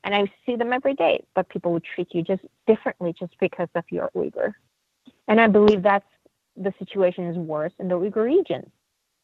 and 0.05 0.15
I 0.15 0.31
see 0.45 0.55
them 0.55 0.71
every 0.71 0.93
day. 0.93 1.25
But 1.35 1.49
people 1.49 1.73
would 1.73 1.83
treat 1.83 2.07
you 2.13 2.21
just 2.21 2.43
differently 2.67 3.13
just 3.19 3.33
because 3.41 3.67
of 3.75 3.83
your 3.89 4.09
Uyghur. 4.15 4.53
And 5.27 5.39
I 5.39 5.47
believe 5.47 5.83
that's 5.83 6.05
the 6.55 6.73
situation 6.79 7.25
is 7.27 7.37
worse 7.37 7.73
in 7.79 7.87
the 7.87 7.95
Uyghur 7.95 8.25
region. 8.25 8.69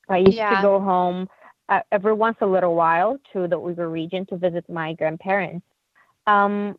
I 0.10 0.20
used 0.20 0.34
yeah. 0.34 0.56
to 0.56 0.62
go 0.62 0.80
home 0.80 1.28
uh, 1.70 1.82
every 1.92 2.14
once 2.14 2.38
a 2.42 2.46
little 2.46 2.76
while 2.76 3.18
to 3.34 3.48
the 3.48 3.60
Uyghur 3.60 3.92
region 3.92 4.26
to 4.28 4.38
visit 4.38 4.70
my 4.70 4.94
grandparents. 4.94 5.66
Um, 6.26 6.78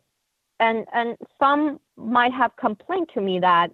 and 0.59 0.85
and 0.93 1.17
some 1.39 1.79
might 1.95 2.33
have 2.33 2.55
complained 2.57 3.09
to 3.13 3.21
me 3.21 3.39
that 3.39 3.71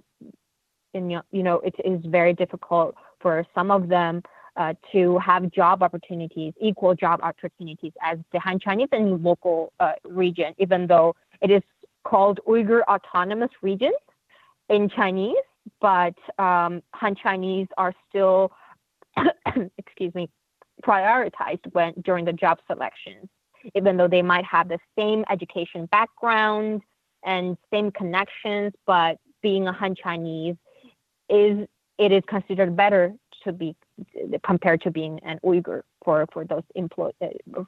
in, 0.93 1.09
you 1.09 1.43
know 1.43 1.59
it 1.59 1.75
is 1.83 1.99
very 2.05 2.33
difficult 2.33 2.95
for 3.19 3.45
some 3.55 3.71
of 3.71 3.87
them 3.87 4.21
uh, 4.57 4.73
to 4.91 5.17
have 5.19 5.51
job 5.51 5.83
opportunities, 5.83 6.53
equal 6.61 6.95
job 6.95 7.19
opportunities 7.23 7.91
as 8.01 8.17
the 8.31 8.39
Han 8.39 8.59
Chinese 8.59 8.87
in 8.91 9.21
local 9.21 9.73
uh, 9.79 9.93
region, 10.03 10.53
even 10.57 10.87
though 10.87 11.15
it 11.41 11.51
is 11.51 11.61
called 12.05 12.39
Uyghur 12.47 12.81
Autonomous 12.83 13.49
Region 13.61 13.91
in 14.69 14.89
Chinese, 14.89 15.36
but 15.81 16.15
um, 16.39 16.81
Han 16.93 17.15
Chinese 17.15 17.67
are 17.77 17.93
still, 18.10 18.51
excuse 19.77 20.13
me, 20.13 20.29
prioritized 20.84 21.72
when 21.74 21.93
during 22.03 22.25
the 22.25 22.34
job 22.34 22.60
selections, 22.67 23.27
even 23.74 23.98
though 23.98 24.07
they 24.07 24.22
might 24.22 24.45
have 24.45 24.67
the 24.67 24.79
same 24.98 25.24
education 25.29 25.88
background 25.88 26.81
and 27.24 27.57
same 27.72 27.91
connections, 27.91 28.74
but 28.86 29.17
being 29.41 29.67
a 29.67 29.74
Han 29.74 29.95
Chinese 29.95 30.55
is 31.29 31.67
it 31.98 32.12
is 32.12 32.24
considered 32.27 32.75
better 32.75 33.13
to 33.43 33.53
be 33.53 33.75
compared 34.43 34.81
to 34.81 34.91
being 34.91 35.19
an 35.24 35.39
Uyghur 35.43 35.81
for 36.03 36.27
for 36.34 36.45
those 36.45 36.63
employ 36.75 37.12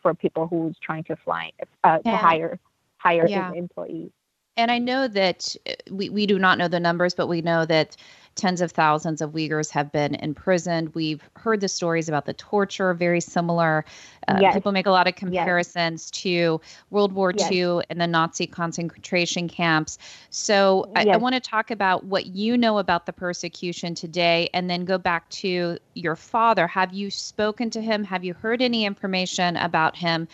for 0.02 0.14
people 0.14 0.48
who's 0.48 0.76
trying 0.82 1.04
to 1.06 1.16
fly 1.16 1.52
uh, 1.84 2.00
yeah. 2.04 2.12
to 2.12 2.18
hire 2.18 2.60
hire 2.98 3.28
yeah. 3.28 3.52
employees 3.54 4.12
and 4.58 4.72
I 4.72 4.80
know 4.80 5.08
that 5.08 5.56
uh, 5.70 5.74
we, 5.92 6.10
we 6.10 6.26
do 6.26 6.40
not 6.40 6.58
know 6.58 6.68
the 6.68 6.80
numbers, 6.80 7.14
but 7.14 7.28
we 7.28 7.42
know 7.42 7.66
that 7.66 7.96
tens 8.38 8.62
of 8.62 8.72
thousands 8.72 9.22
of 9.22 9.32
Uyghurs 9.32 9.70
have 9.72 9.92
been 9.92 10.16
imprisoned. 10.16 10.94
We've 10.96 11.22
heard 11.36 11.60
the 11.60 11.68
stories 11.68 12.08
about 12.08 12.26
the 12.26 12.34
torture, 12.34 12.94
very 12.94 13.20
similar. 13.20 13.84
Uh, 14.28 14.38
yes. 14.40 14.54
People 14.54 14.72
make 14.72 14.86
a 14.86 14.92
lot 14.92 15.08
of 15.08 15.16
comparisons 15.16 16.04
yes. 16.14 16.22
to 16.22 16.62
World 16.90 17.12
War 17.12 17.34
yes. 17.36 17.52
II 17.52 17.82
and 17.90 18.00
the 18.00 18.08
Nazi 18.08 18.48
concentration 18.48 19.50
camps. 19.50 19.98
So 20.30 20.90
I, 20.96 21.06
I 21.06 21.18
want 21.18 21.36
to 21.36 21.42
talk 21.42 21.72
about 21.72 22.06
what 22.06 22.28
you 22.28 22.58
know 22.58 22.78
about 22.78 23.06
the 23.06 23.14
persecution 23.14 23.96
today 23.96 24.50
and 24.54 24.70
then 24.70 24.86
go 24.86 24.98
back 24.98 25.28
to 25.30 25.78
your 25.96 26.16
father. 26.16 26.68
Have 26.68 26.94
you 26.94 27.10
spoken 27.10 27.70
to 27.72 27.82
him? 27.82 28.04
Have 28.04 28.24
you 28.24 28.34
heard 28.34 28.62
any 28.62 28.86
information 28.86 29.58
about 29.58 29.96
him 29.96 30.28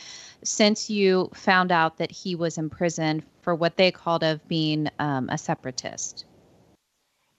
since 0.44 0.90
you 0.90 1.32
found 1.34 1.72
out 1.72 1.98
that 1.98 2.12
he 2.12 2.36
was 2.36 2.58
imprisoned 2.58 3.24
for 3.42 3.56
what 3.56 3.78
they 3.78 3.92
called 3.92 4.24
of 4.24 4.46
being 4.48 4.90
um, 5.00 5.30
a 5.30 5.38
separatist? 5.38 6.26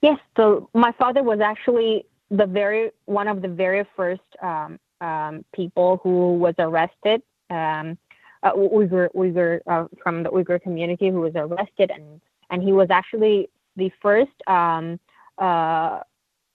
Yes, 0.04 0.18
so 0.37 0.68
my 0.75 0.92
father 0.99 1.23
was 1.23 1.40
actually 1.40 2.04
the 2.30 2.44
very 2.44 2.90
one 3.06 3.26
of 3.26 3.40
the 3.40 3.49
very 3.49 3.87
first 3.96 4.20
um, 4.42 4.78
um, 5.00 5.46
people 5.54 5.99
who 6.02 6.34
was 6.34 6.54
arrested. 6.58 7.23
Um, 7.49 7.96
uh, 8.42 8.52
Uyghur, 8.52 9.08
Uyghur 9.14 9.61
uh, 9.66 9.87
from 10.02 10.23
the 10.23 10.28
Uyghur 10.28 10.61
community 10.61 11.08
who 11.08 11.23
was 11.23 11.32
arrested, 11.34 11.90
and 11.90 12.20
and 12.50 12.62
he 12.62 12.70
was 12.73 12.88
actually 12.90 13.49
the 13.76 13.90
first 14.02 14.37
um, 14.46 15.00
uh, 15.38 16.00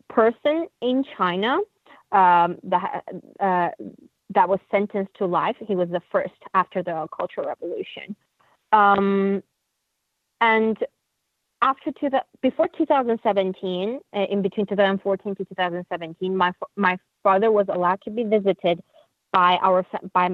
person 0.10 0.68
in 0.84 1.03
China 1.18 1.58
um, 2.12 2.60
that 2.62 3.03
uh, 3.39 3.70
that 4.36 4.48
was 4.48 4.60
sentenced 4.70 5.15
to 5.15 5.25
life. 5.25 5.56
He 5.60 5.75
was 5.75 5.89
the 5.89 6.03
first 6.12 6.39
after 6.53 6.84
the 6.84 7.08
Cultural 7.18 7.48
Revolution. 7.48 8.15
Um, 8.74 9.41
and 10.39 10.77
after 11.62 11.92
two, 11.92 12.10
before 12.42 12.68
2017, 12.78 14.00
uh, 14.16 14.20
in 14.30 14.42
between 14.42 14.66
2014 14.66 15.36
to 15.36 15.46
2017, 15.46 16.36
my 16.36 16.51
my 16.75 16.98
father 17.24 17.51
was 17.51 17.66
allowed 17.70 18.01
to 18.04 18.10
be 18.10 18.24
visited 18.24 18.82
by 19.32 19.58
our 19.62 19.86
by 20.13 20.30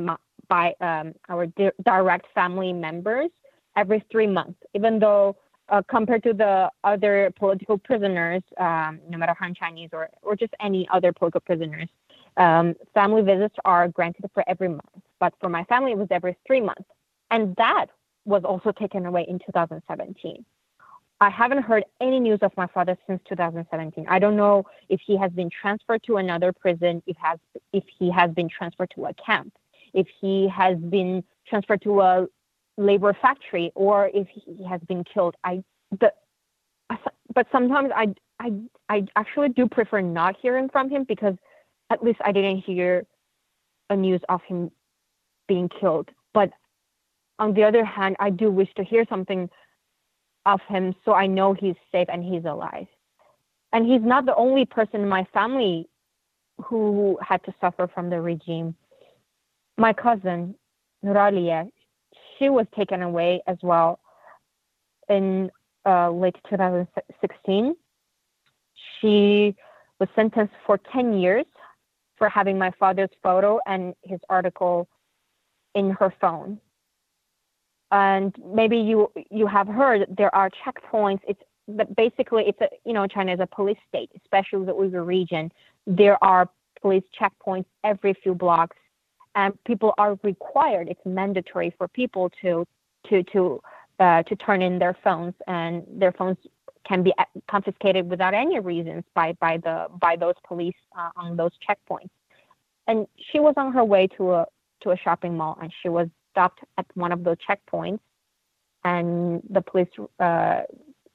by 0.48 0.74
um, 0.82 1.13
our 1.29 1.48
di- 1.48 1.72
direct 1.84 2.27
family 2.34 2.74
members 2.74 3.29
every 3.75 4.03
three 4.12 4.27
months. 4.27 4.60
Even 4.74 5.00
though 5.00 5.36
uh, 5.70 5.82
compared 5.89 6.24
to 6.24 6.34
the 6.34 6.70
other 6.84 7.32
political 7.38 7.77
prisoners, 7.77 8.44
um, 8.58 9.00
no 9.10 9.17
matter 9.17 9.36
Han 9.39 9.55
Chinese 9.55 9.89
or 9.94 10.10
or 10.22 10.36
just 10.36 10.53
any 10.60 10.88
other 10.94 11.12
political 11.12 11.41
prisoners, 11.41 11.89
um, 12.38 12.75
family 12.94 13.24
visits 13.24 13.55
are 13.65 13.88
granted 13.88 14.29
for 14.34 14.44
every 14.48 14.70
month. 14.70 15.03
But 15.20 15.34
for 15.39 15.50
my 15.50 15.63
family, 15.63 15.94
it 15.94 15.98
was 15.98 16.08
every 16.12 16.38
three 16.46 16.62
months, 16.62 16.89
and 17.32 17.55
that 17.55 17.88
was 18.25 18.44
also 18.44 18.72
taken 18.72 19.05
away 19.05 19.25
in 19.27 19.39
2017. 19.39 20.46
I 21.22 21.29
haven't 21.29 21.63
heard 21.63 21.86
any 22.01 22.19
news 22.19 22.39
of 22.41 22.51
my 22.57 22.67
father 22.67 22.98
since 23.07 23.22
2017. 23.29 24.05
I 24.10 24.19
don't 24.19 24.36
know 24.36 24.65
if 24.89 25.00
he 25.05 25.17
has 25.17 25.31
been 25.31 25.50
transferred 25.50 26.03
to 26.03 26.17
another 26.17 26.51
prison, 26.51 27.01
if 27.07 27.15
has 27.17 27.39
if 27.72 27.84
he 27.98 28.12
has 28.12 28.31
been 28.31 28.50
transferred 28.50 28.91
to 28.95 29.05
a 29.05 29.13
camp, 29.13 29.53
if 29.93 30.07
he 30.19 30.50
has 30.50 30.77
been 30.77 31.24
transferred 31.48 31.81
to 31.84 32.01
a 32.01 32.27
labor 32.77 33.15
factory, 33.22 33.72
or 33.75 34.12
if 34.13 34.27
he 34.27 34.63
has 34.65 34.81
been 34.81 35.03
killed. 35.03 35.36
I 35.43 35.63
the 36.00 36.12
but 37.34 37.48
sometimes 37.51 37.91
I 37.95 38.13
I 38.39 38.51
I 38.89 39.07
actually 39.15 39.50
do 39.50 39.67
prefer 39.67 40.01
not 40.01 40.36
hearing 40.41 40.67
from 40.69 40.89
him 40.89 41.05
because 41.05 41.36
at 41.89 42.03
least 42.03 42.19
I 42.25 42.31
didn't 42.34 42.57
hear 42.57 43.05
a 43.89 43.95
news 43.95 44.22
of 44.27 44.41
him 44.43 44.72
being 45.48 45.69
killed. 45.69 46.10
But 46.34 46.51
on 47.39 47.53
the 47.53 47.63
other 47.63 47.86
hand, 47.86 48.15
I 48.19 48.31
do 48.31 48.51
wish 48.51 48.74
to 48.75 48.84
hear 48.84 49.05
something 49.10 49.50
of 50.46 50.62
him 50.68 50.96
so 51.04 51.14
I 51.14 51.28
know 51.28 51.54
he's 51.54 51.75
safe 51.92 52.08
and 52.12 52.24
he's 52.24 52.46
alive. 52.46 52.88
And 53.74 53.86
he's 53.86 54.02
not 54.02 54.25
the 54.25 54.36
only 54.36 54.66
person 54.66 55.02
in 55.02 55.10
my 55.10 55.25
family 55.34 55.90
who 56.64 57.18
had 57.22 57.44
to 57.44 57.54
suffer 57.60 57.88
from 57.94 58.10
the 58.10 58.22
regime. 58.22 58.75
My 59.78 59.92
cousin, 59.92 60.56
Nuralia, 61.04 61.70
she 62.38 62.50
was 62.50 62.66
taken 62.75 63.02
away 63.02 63.42
as 63.48 63.58
well 63.62 64.00
in 65.10 65.52
uh, 65.86 66.10
late 66.12 66.38
2016. 66.50 67.75
She 69.00 69.56
was 70.00 70.10
sentenced 70.16 70.54
for 70.66 70.78
10 70.94 71.20
years 71.20 71.46
for 72.18 72.30
having 72.30 72.58
my 72.58 72.72
father's 72.80 73.10
photo 73.22 73.60
and 73.66 73.94
his 74.04 74.20
article 74.30 74.88
in 75.74 75.92
her 75.92 76.14
phone 76.22 76.60
and 77.92 78.36
maybe 78.54 78.77
you 78.77 79.12
you 79.30 79.48
have 79.48 79.68
heard 79.68 80.06
there 80.18 80.34
are 80.34 80.50
checkpoints. 80.50 81.20
It's 81.27 81.42
basically 81.96 82.46
it's 82.48 82.62
a 82.62 82.70
you 82.86 82.94
know 82.94 83.08
China 83.08 83.34
is 83.34 83.39
a 83.39 83.48
police 83.48 83.77
state, 83.88 84.12
especially 84.15 84.65
the 84.65 84.74
Uyghur 84.74 85.06
region. 85.06 85.51
There 85.88 86.22
are 86.24 86.50
police 86.82 87.04
checkpoints 87.20 87.65
every 87.84 88.13
few 88.13 88.34
blocks, 88.34 88.77
and 89.36 89.54
people 89.65 89.94
are 89.98 90.18
required. 90.24 90.88
It's 90.89 91.06
mandatory 91.06 91.74
for 91.77 91.88
people 91.88 92.32
to 92.42 92.65
to 93.10 93.24
to 93.24 93.62
uh, 94.00 94.24
to 94.24 94.36
turn 94.36 94.62
in 94.62 94.80
their 94.80 94.98
phones, 95.04 95.34
and 95.48 95.84
their 95.88 96.12
phones 96.12 96.38
can 96.88 97.04
be 97.04 97.13
uh, 97.18 97.24
confiscated 97.50 98.10
without 98.10 98.34
any 98.34 98.60
reasons 98.60 99.04
by 99.13 99.34
by 99.34 99.58
the 99.58 99.88
by 100.00 100.15
those 100.15 100.36
police 100.48 100.75
uh, 100.98 101.10
on 101.15 101.38
those 101.38 101.51
checkpoints. 101.68 102.10
And 102.88 103.08
she 103.32 103.39
was 103.39 103.56
on 103.58 103.74
her 103.74 103.84
way 103.84 104.08
to 104.18 104.32
a 104.34 104.46
to 104.82 104.92
a 104.92 104.98
shopping 104.98 105.38
mall, 105.38 105.58
and 105.62 105.72
she 105.82 105.89
was 105.89 106.08
stopped 106.36 106.60
at 106.77 106.86
one 106.96 107.12
of 107.13 107.24
those 107.24 107.38
checkpoints, 107.48 108.00
and 108.84 109.42
the 109.50 109.62
police 109.62 109.88
uh, 110.20 110.62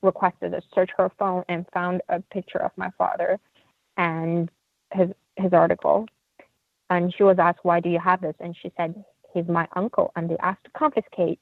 requested 0.02 0.52
to 0.52 0.62
search 0.74 0.90
her 0.96 1.10
phone 1.18 1.44
and 1.48 1.66
found 1.74 2.00
a 2.08 2.20
picture 2.32 2.62
of 2.62 2.72
my 2.76 2.90
father 2.96 3.38
and 3.96 4.50
his 4.92 5.10
his 5.36 5.52
article. 5.52 6.06
And 6.88 7.14
she 7.14 7.22
was 7.22 7.38
asked, 7.38 7.60
"Why 7.62 7.80
do 7.80 7.90
you 7.90 8.00
have 8.00 8.20
this?" 8.22 8.34
And 8.40 8.56
she 8.60 8.72
said, 8.76 9.04
"He's 9.32 9.46
my 9.46 9.68
uncle." 9.76 10.10
And 10.16 10.28
they 10.28 10.38
asked 10.38 10.64
to 10.64 10.70
confiscate 10.70 11.38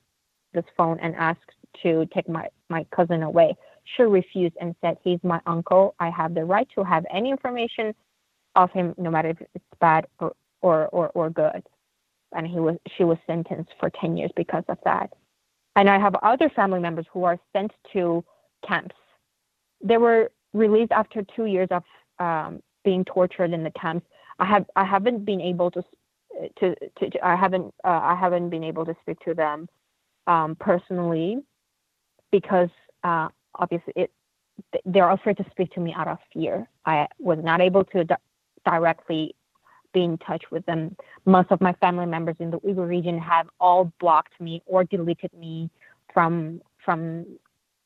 this 0.52 0.64
phone 0.76 0.98
and 1.00 1.14
asked 1.16 1.52
to 1.82 2.06
take 2.14 2.28
my 2.28 2.48
my 2.68 2.84
cousin 2.96 3.22
away. 3.22 3.56
She 3.96 4.02
refused 4.02 4.56
and 4.60 4.74
said, 4.80 4.98
"He's 5.04 5.22
my 5.22 5.40
uncle. 5.46 5.94
I 6.00 6.10
have 6.10 6.34
the 6.34 6.44
right 6.44 6.68
to 6.74 6.82
have 6.82 7.06
any 7.10 7.30
information 7.30 7.94
of 8.56 8.70
him, 8.72 8.94
no 8.98 9.10
matter 9.10 9.30
if 9.30 9.38
it's 9.54 9.64
bad 9.80 10.06
or 10.18 10.34
or 10.62 10.88
or, 10.88 11.08
or 11.14 11.30
good." 11.30 11.62
And 12.32 12.46
he 12.46 12.60
was 12.60 12.76
she 12.96 13.04
was 13.04 13.18
sentenced 13.26 13.70
for 13.80 13.90
ten 13.90 14.16
years 14.16 14.30
because 14.36 14.64
of 14.68 14.78
that. 14.84 15.12
And 15.76 15.88
I 15.88 15.98
have 15.98 16.14
other 16.16 16.50
family 16.50 16.80
members 16.80 17.06
who 17.12 17.24
are 17.24 17.38
sent 17.52 17.72
to 17.92 18.24
camps. 18.66 18.96
They 19.82 19.96
were 19.96 20.30
released 20.52 20.92
after 20.92 21.22
two 21.36 21.46
years 21.46 21.68
of 21.70 21.84
um, 22.18 22.62
being 22.84 23.04
tortured 23.04 23.52
in 23.52 23.62
the 23.62 23.70
camps. 23.70 24.06
I 24.38 24.44
have 24.44 24.66
I 24.76 24.84
haven't 24.84 25.24
been 25.24 25.40
able 25.40 25.70
to 25.70 25.82
to, 26.60 26.74
to, 26.98 27.10
to 27.10 27.26
I 27.26 27.36
haven't 27.36 27.72
uh, 27.84 28.00
I 28.02 28.14
haven't 28.14 28.50
been 28.50 28.64
able 28.64 28.84
to 28.84 28.94
speak 29.02 29.20
to 29.20 29.34
them 29.34 29.68
um, 30.26 30.56
personally 30.56 31.42
because 32.30 32.70
uh, 33.04 33.28
obviously 33.54 33.92
it 33.96 34.10
they're 34.84 35.10
afraid 35.10 35.36
to 35.36 35.46
speak 35.50 35.72
to 35.74 35.80
me 35.80 35.94
out 35.96 36.08
of 36.08 36.18
fear. 36.32 36.68
I 36.84 37.06
was 37.18 37.38
not 37.42 37.60
able 37.60 37.84
to 37.84 38.04
di- 38.04 38.16
directly 38.64 39.34
be 39.98 40.04
in 40.04 40.18
touch 40.18 40.44
with 40.50 40.64
them. 40.66 40.96
Most 41.24 41.50
of 41.50 41.60
my 41.60 41.72
family 41.74 42.06
members 42.06 42.36
in 42.38 42.50
the 42.50 42.60
Uyghur 42.60 42.88
region 42.88 43.18
have 43.18 43.46
all 43.58 43.92
blocked 44.00 44.40
me 44.40 44.62
or 44.66 44.84
deleted 44.84 45.32
me 45.34 45.70
from 46.14 46.60
from 46.84 47.26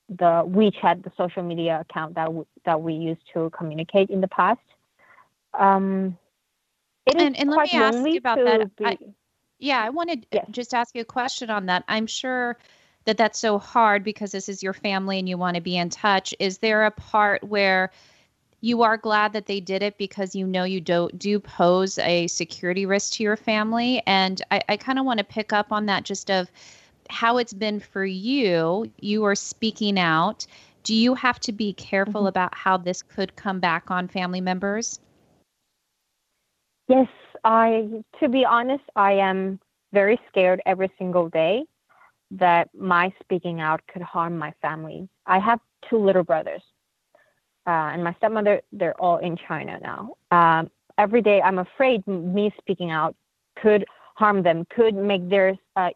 the 0.08 0.32
WeChat, 0.56 1.02
the 1.02 1.12
social 1.16 1.42
media 1.42 1.74
account 1.80 2.14
that 2.14 2.26
w- 2.26 2.46
that 2.66 2.80
we 2.80 2.94
used 2.94 3.22
to 3.34 3.50
communicate 3.50 4.10
in 4.10 4.20
the 4.20 4.28
past. 4.28 4.60
Um, 5.54 6.18
it 7.06 7.16
and, 7.16 7.36
and 7.36 7.50
let 7.50 7.64
me 7.64 7.72
ask 7.72 7.98
you 8.06 8.18
about 8.18 8.36
that. 8.36 8.76
Be, 8.76 8.84
I, 8.84 8.98
yeah, 9.58 9.82
I 9.82 9.90
wanted 9.90 10.26
yes. 10.30 10.46
just 10.50 10.74
ask 10.74 10.94
you 10.94 11.02
a 11.02 11.04
question 11.18 11.50
on 11.50 11.66
that. 11.66 11.84
I'm 11.88 12.06
sure 12.06 12.56
that 13.04 13.16
that's 13.16 13.38
so 13.38 13.58
hard 13.58 14.04
because 14.04 14.30
this 14.30 14.48
is 14.48 14.62
your 14.62 14.72
family 14.72 15.18
and 15.18 15.28
you 15.28 15.36
want 15.38 15.56
to 15.56 15.62
be 15.62 15.76
in 15.76 15.90
touch. 15.90 16.34
Is 16.38 16.58
there 16.58 16.84
a 16.84 16.90
part 16.90 17.42
where 17.42 17.90
you 18.62 18.82
are 18.82 18.96
glad 18.96 19.32
that 19.32 19.46
they 19.46 19.60
did 19.60 19.82
it 19.82 19.98
because 19.98 20.36
you 20.36 20.46
know 20.46 20.62
you 20.62 20.80
do 20.80 21.10
do 21.16 21.40
pose 21.40 21.98
a 21.98 22.28
security 22.28 22.86
risk 22.86 23.14
to 23.14 23.22
your 23.24 23.36
family? 23.36 24.00
And 24.06 24.40
I, 24.50 24.62
I 24.68 24.76
kind 24.76 24.98
of 24.98 25.04
want 25.04 25.18
to 25.18 25.24
pick 25.24 25.52
up 25.52 25.72
on 25.72 25.86
that 25.86 26.04
just 26.04 26.30
of 26.30 26.50
how 27.10 27.38
it's 27.38 27.52
been 27.52 27.80
for 27.80 28.04
you. 28.04 28.90
You 29.00 29.24
are 29.24 29.34
speaking 29.34 29.98
out. 29.98 30.46
Do 30.84 30.94
you 30.94 31.14
have 31.14 31.40
to 31.40 31.52
be 31.52 31.72
careful 31.72 32.22
mm-hmm. 32.22 32.28
about 32.28 32.54
how 32.54 32.76
this 32.76 33.02
could 33.02 33.34
come 33.34 33.58
back 33.58 33.90
on 33.90 34.06
family 34.06 34.40
members? 34.40 35.00
Yes, 36.86 37.08
I 37.44 38.04
to 38.20 38.28
be 38.28 38.44
honest, 38.44 38.84
I 38.94 39.14
am 39.14 39.58
very 39.92 40.20
scared 40.28 40.62
every 40.64 40.90
single 40.98 41.28
day 41.28 41.64
that 42.30 42.70
my 42.78 43.12
speaking 43.20 43.60
out 43.60 43.80
could 43.88 44.02
harm 44.02 44.38
my 44.38 44.54
family. 44.62 45.08
I 45.26 45.40
have 45.40 45.58
two 45.90 45.98
little 45.98 46.22
brothers. 46.22 46.62
Uh, 47.66 47.90
and 47.92 48.02
my 48.02 48.14
stepmother, 48.14 48.60
they're 48.72 49.00
all 49.00 49.18
in 49.18 49.36
China 49.36 49.78
now. 49.82 50.14
Um, 50.30 50.70
every 50.98 51.22
day, 51.22 51.40
I'm 51.40 51.58
afraid 51.58 52.06
me 52.06 52.52
speaking 52.58 52.90
out 52.90 53.14
could 53.60 53.84
harm 54.16 54.42
them, 54.42 54.66
could 54.74 54.94
make 54.94 55.28
their 55.28 55.56
uh, 55.76 55.90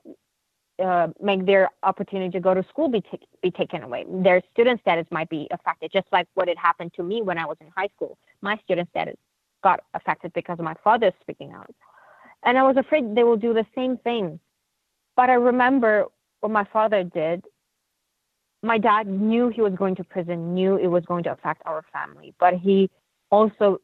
uh, 0.82 1.08
make 1.22 1.46
their 1.46 1.70
opportunity 1.82 2.30
to 2.30 2.40
go 2.40 2.52
to 2.52 2.62
school 2.68 2.88
be, 2.88 3.00
t- 3.00 3.26
be 3.42 3.50
taken 3.50 3.82
away. 3.82 4.04
Their 4.08 4.42
student 4.52 4.80
status 4.82 5.06
might 5.10 5.30
be 5.30 5.48
affected, 5.50 5.90
just 5.90 6.06
like 6.12 6.26
what 6.34 6.48
had 6.48 6.58
happened 6.58 6.92
to 6.96 7.02
me 7.02 7.22
when 7.22 7.38
I 7.38 7.46
was 7.46 7.56
in 7.62 7.68
high 7.74 7.88
school. 7.96 8.18
My 8.42 8.58
student 8.64 8.90
status 8.90 9.16
got 9.62 9.80
affected 9.94 10.32
because 10.34 10.58
of 10.58 10.64
my 10.64 10.74
father 10.84 11.12
speaking 11.22 11.52
out. 11.52 11.74
And 12.44 12.58
I 12.58 12.62
was 12.62 12.76
afraid 12.76 13.14
they 13.14 13.24
will 13.24 13.38
do 13.38 13.54
the 13.54 13.64
same 13.74 13.96
thing. 13.96 14.38
But 15.16 15.30
I 15.30 15.34
remember 15.34 16.06
what 16.40 16.52
my 16.52 16.64
father 16.64 17.02
did. 17.02 17.44
My 18.66 18.78
dad 18.78 19.06
knew 19.06 19.48
he 19.48 19.62
was 19.62 19.74
going 19.74 19.94
to 19.94 20.02
prison, 20.02 20.52
knew 20.52 20.76
it 20.76 20.88
was 20.88 21.04
going 21.04 21.22
to 21.24 21.32
affect 21.32 21.62
our 21.66 21.84
family, 21.92 22.34
but 22.40 22.54
he 22.54 22.90
also 23.30 23.78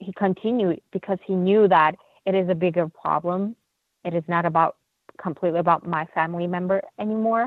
he 0.00 0.12
continued 0.14 0.80
because 0.92 1.18
he 1.24 1.34
knew 1.34 1.68
that 1.68 1.94
it 2.26 2.34
is 2.34 2.48
a 2.48 2.54
bigger 2.54 2.88
problem. 2.88 3.54
It 4.04 4.14
is 4.14 4.24
not 4.26 4.44
about 4.44 4.78
completely 5.16 5.60
about 5.60 5.86
my 5.86 6.06
family 6.06 6.48
member 6.48 6.82
anymore. 6.98 7.46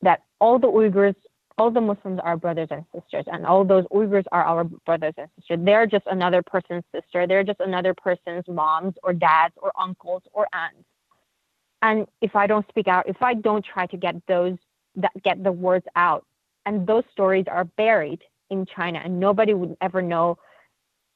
That 0.00 0.22
all 0.40 0.58
the 0.58 0.66
Uyghurs, 0.66 1.14
all 1.58 1.70
the 1.70 1.82
Muslims 1.82 2.20
are 2.24 2.38
brothers 2.38 2.68
and 2.70 2.86
sisters, 2.94 3.26
and 3.30 3.44
all 3.44 3.62
those 3.62 3.84
Uyghurs 3.92 4.24
are 4.32 4.42
our 4.42 4.64
brothers 4.64 5.12
and 5.18 5.28
sisters. 5.36 5.58
They're 5.62 5.86
just 5.86 6.06
another 6.06 6.42
person's 6.42 6.84
sister. 6.90 7.26
They're 7.26 7.44
just 7.44 7.60
another 7.60 7.92
person's 7.92 8.48
moms 8.48 8.94
or 9.02 9.12
dads 9.12 9.52
or 9.58 9.72
uncles 9.78 10.22
or 10.32 10.46
aunts. 10.54 10.88
And 11.82 12.06
if 12.22 12.34
I 12.34 12.46
don't 12.46 12.66
speak 12.70 12.88
out, 12.88 13.06
if 13.06 13.22
I 13.22 13.34
don't 13.34 13.64
try 13.64 13.84
to 13.88 13.96
get 13.98 14.14
those 14.26 14.56
that 14.96 15.12
get 15.22 15.42
the 15.42 15.52
words 15.52 15.86
out, 15.96 16.26
and 16.66 16.86
those 16.86 17.04
stories 17.12 17.46
are 17.50 17.64
buried 17.64 18.22
in 18.50 18.66
China, 18.66 19.00
and 19.02 19.18
nobody 19.20 19.54
would 19.54 19.76
ever 19.80 20.02
know 20.02 20.36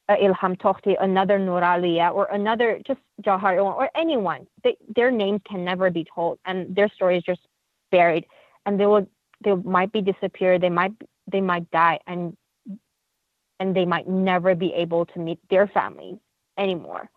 uh, 0.08 0.16
Ilham 0.16 0.56
Tohti, 0.58 0.94
another 1.00 1.38
Nuraliya, 1.38 2.12
or 2.12 2.26
another 2.26 2.80
just 2.86 3.00
Jewher 3.22 3.62
or 3.62 3.90
anyone. 3.96 4.46
They, 4.62 4.76
their 4.94 5.10
names 5.10 5.40
can 5.48 5.64
never 5.64 5.90
be 5.90 6.06
told, 6.14 6.38
and 6.44 6.74
their 6.74 6.88
story 6.88 7.18
is 7.18 7.24
just 7.24 7.40
buried, 7.90 8.26
and 8.66 8.78
they 8.78 8.86
will 8.86 9.06
they 9.42 9.54
might 9.54 9.92
be 9.92 10.00
disappeared. 10.02 10.60
They 10.60 10.70
might 10.70 10.92
they 11.30 11.40
might 11.40 11.70
die, 11.70 12.00
and 12.06 12.36
and 13.60 13.74
they 13.74 13.84
might 13.84 14.08
never 14.08 14.54
be 14.54 14.72
able 14.74 15.06
to 15.06 15.18
meet 15.18 15.38
their 15.48 15.66
families 15.68 16.16
anymore. 16.58 17.08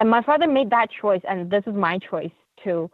And 0.00 0.10
my 0.10 0.22
father 0.22 0.46
made 0.46 0.70
that 0.70 0.88
choice, 0.90 1.22
and 1.28 1.50
this 1.50 1.62
is 1.66 1.74
my 1.74 1.98
choice 1.98 2.32
too. 2.62 2.90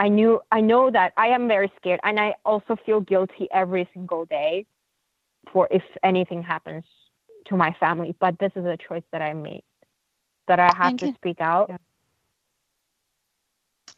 I 0.00 0.08
knew 0.08 0.40
I 0.50 0.62
know 0.62 0.90
that 0.90 1.12
I 1.18 1.26
am 1.28 1.46
very 1.46 1.70
scared, 1.76 2.00
and 2.02 2.18
I 2.18 2.34
also 2.46 2.74
feel 2.86 3.00
guilty 3.02 3.48
every 3.52 3.86
single 3.92 4.24
day 4.24 4.64
for 5.52 5.68
if 5.70 5.82
anything 6.02 6.42
happens 6.42 6.84
to 7.48 7.56
my 7.56 7.76
family, 7.78 8.16
but 8.18 8.38
this 8.38 8.50
is 8.56 8.64
a 8.64 8.78
choice 8.78 9.02
that 9.12 9.20
I 9.20 9.34
made 9.34 9.62
that 10.48 10.58
I 10.58 10.70
have 10.74 10.96
to 10.96 11.12
speak 11.14 11.40
out. 11.42 11.66
Yeah. 11.68 11.76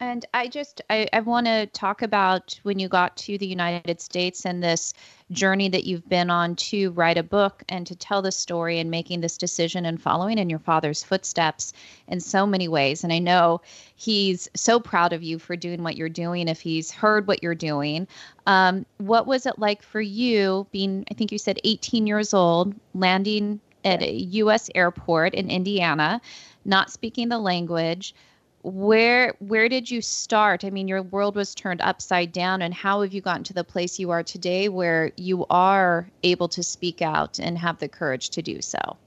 And 0.03 0.25
I 0.33 0.49
just 0.49 0.81
I, 0.89 1.07
I 1.13 1.21
want 1.21 1.47
to 1.47 1.65
talk 1.67 2.01
about 2.01 2.59
when 2.63 2.77
you 2.77 2.89
got 2.89 3.15
to 3.17 3.37
the 3.37 3.47
United 3.47 4.01
States 4.01 4.45
and 4.45 4.61
this 4.61 4.93
journey 5.31 5.69
that 5.69 5.85
you've 5.85 6.09
been 6.09 6.29
on 6.29 6.57
to 6.57 6.91
write 6.91 7.17
a 7.17 7.23
book 7.23 7.63
and 7.69 7.87
to 7.87 7.95
tell 7.95 8.21
the 8.21 8.33
story 8.33 8.79
and 8.79 8.91
making 8.91 9.21
this 9.21 9.37
decision 9.37 9.85
and 9.85 10.01
following 10.01 10.39
in 10.39 10.49
your 10.49 10.59
father's 10.59 11.03
footsteps 11.03 11.71
in 12.09 12.19
so 12.19 12.45
many 12.45 12.67
ways. 12.67 13.05
And 13.05 13.13
I 13.13 13.19
know 13.19 13.61
he's 13.95 14.49
so 14.53 14.77
proud 14.77 15.13
of 15.13 15.23
you 15.23 15.39
for 15.39 15.55
doing 15.55 15.83
what 15.83 15.95
you're 15.95 16.09
doing. 16.09 16.49
If 16.49 16.59
he's 16.59 16.91
heard 16.91 17.25
what 17.25 17.41
you're 17.41 17.55
doing, 17.55 18.05
um, 18.45 18.85
what 18.97 19.25
was 19.25 19.45
it 19.45 19.57
like 19.57 19.81
for 19.81 20.01
you 20.01 20.67
being? 20.73 21.05
I 21.09 21.13
think 21.13 21.31
you 21.31 21.37
said 21.37 21.59
18 21.63 22.07
years 22.07 22.33
old, 22.33 22.75
landing 22.93 23.61
at 23.85 24.03
a 24.03 24.11
U.S. 24.11 24.69
airport 24.75 25.33
in 25.33 25.49
Indiana, 25.49 26.19
not 26.65 26.91
speaking 26.91 27.29
the 27.29 27.39
language 27.39 28.13
where 28.63 29.35
where 29.39 29.67
did 29.67 29.91
you 29.91 30.01
start? 30.01 30.63
I 30.63 30.69
mean 30.69 30.87
your 30.87 31.03
world 31.03 31.35
was 31.35 31.53
turned 31.53 31.81
upside 31.81 32.31
down 32.31 32.61
and 32.61 32.73
how 32.73 33.01
have 33.01 33.13
you 33.13 33.21
gotten 33.21 33.43
to 33.45 33.53
the 33.53 33.63
place 33.63 33.99
you 33.99 34.09
are 34.11 34.23
today 34.23 34.69
where 34.69 35.11
you 35.17 35.45
are 35.49 36.09
able 36.23 36.47
to 36.49 36.63
speak 36.63 37.01
out 37.01 37.39
and 37.39 37.57
have 37.57 37.79
the 37.79 37.89
courage 37.89 38.29
to 38.31 38.41
do 38.41 38.61
so? 38.61 38.97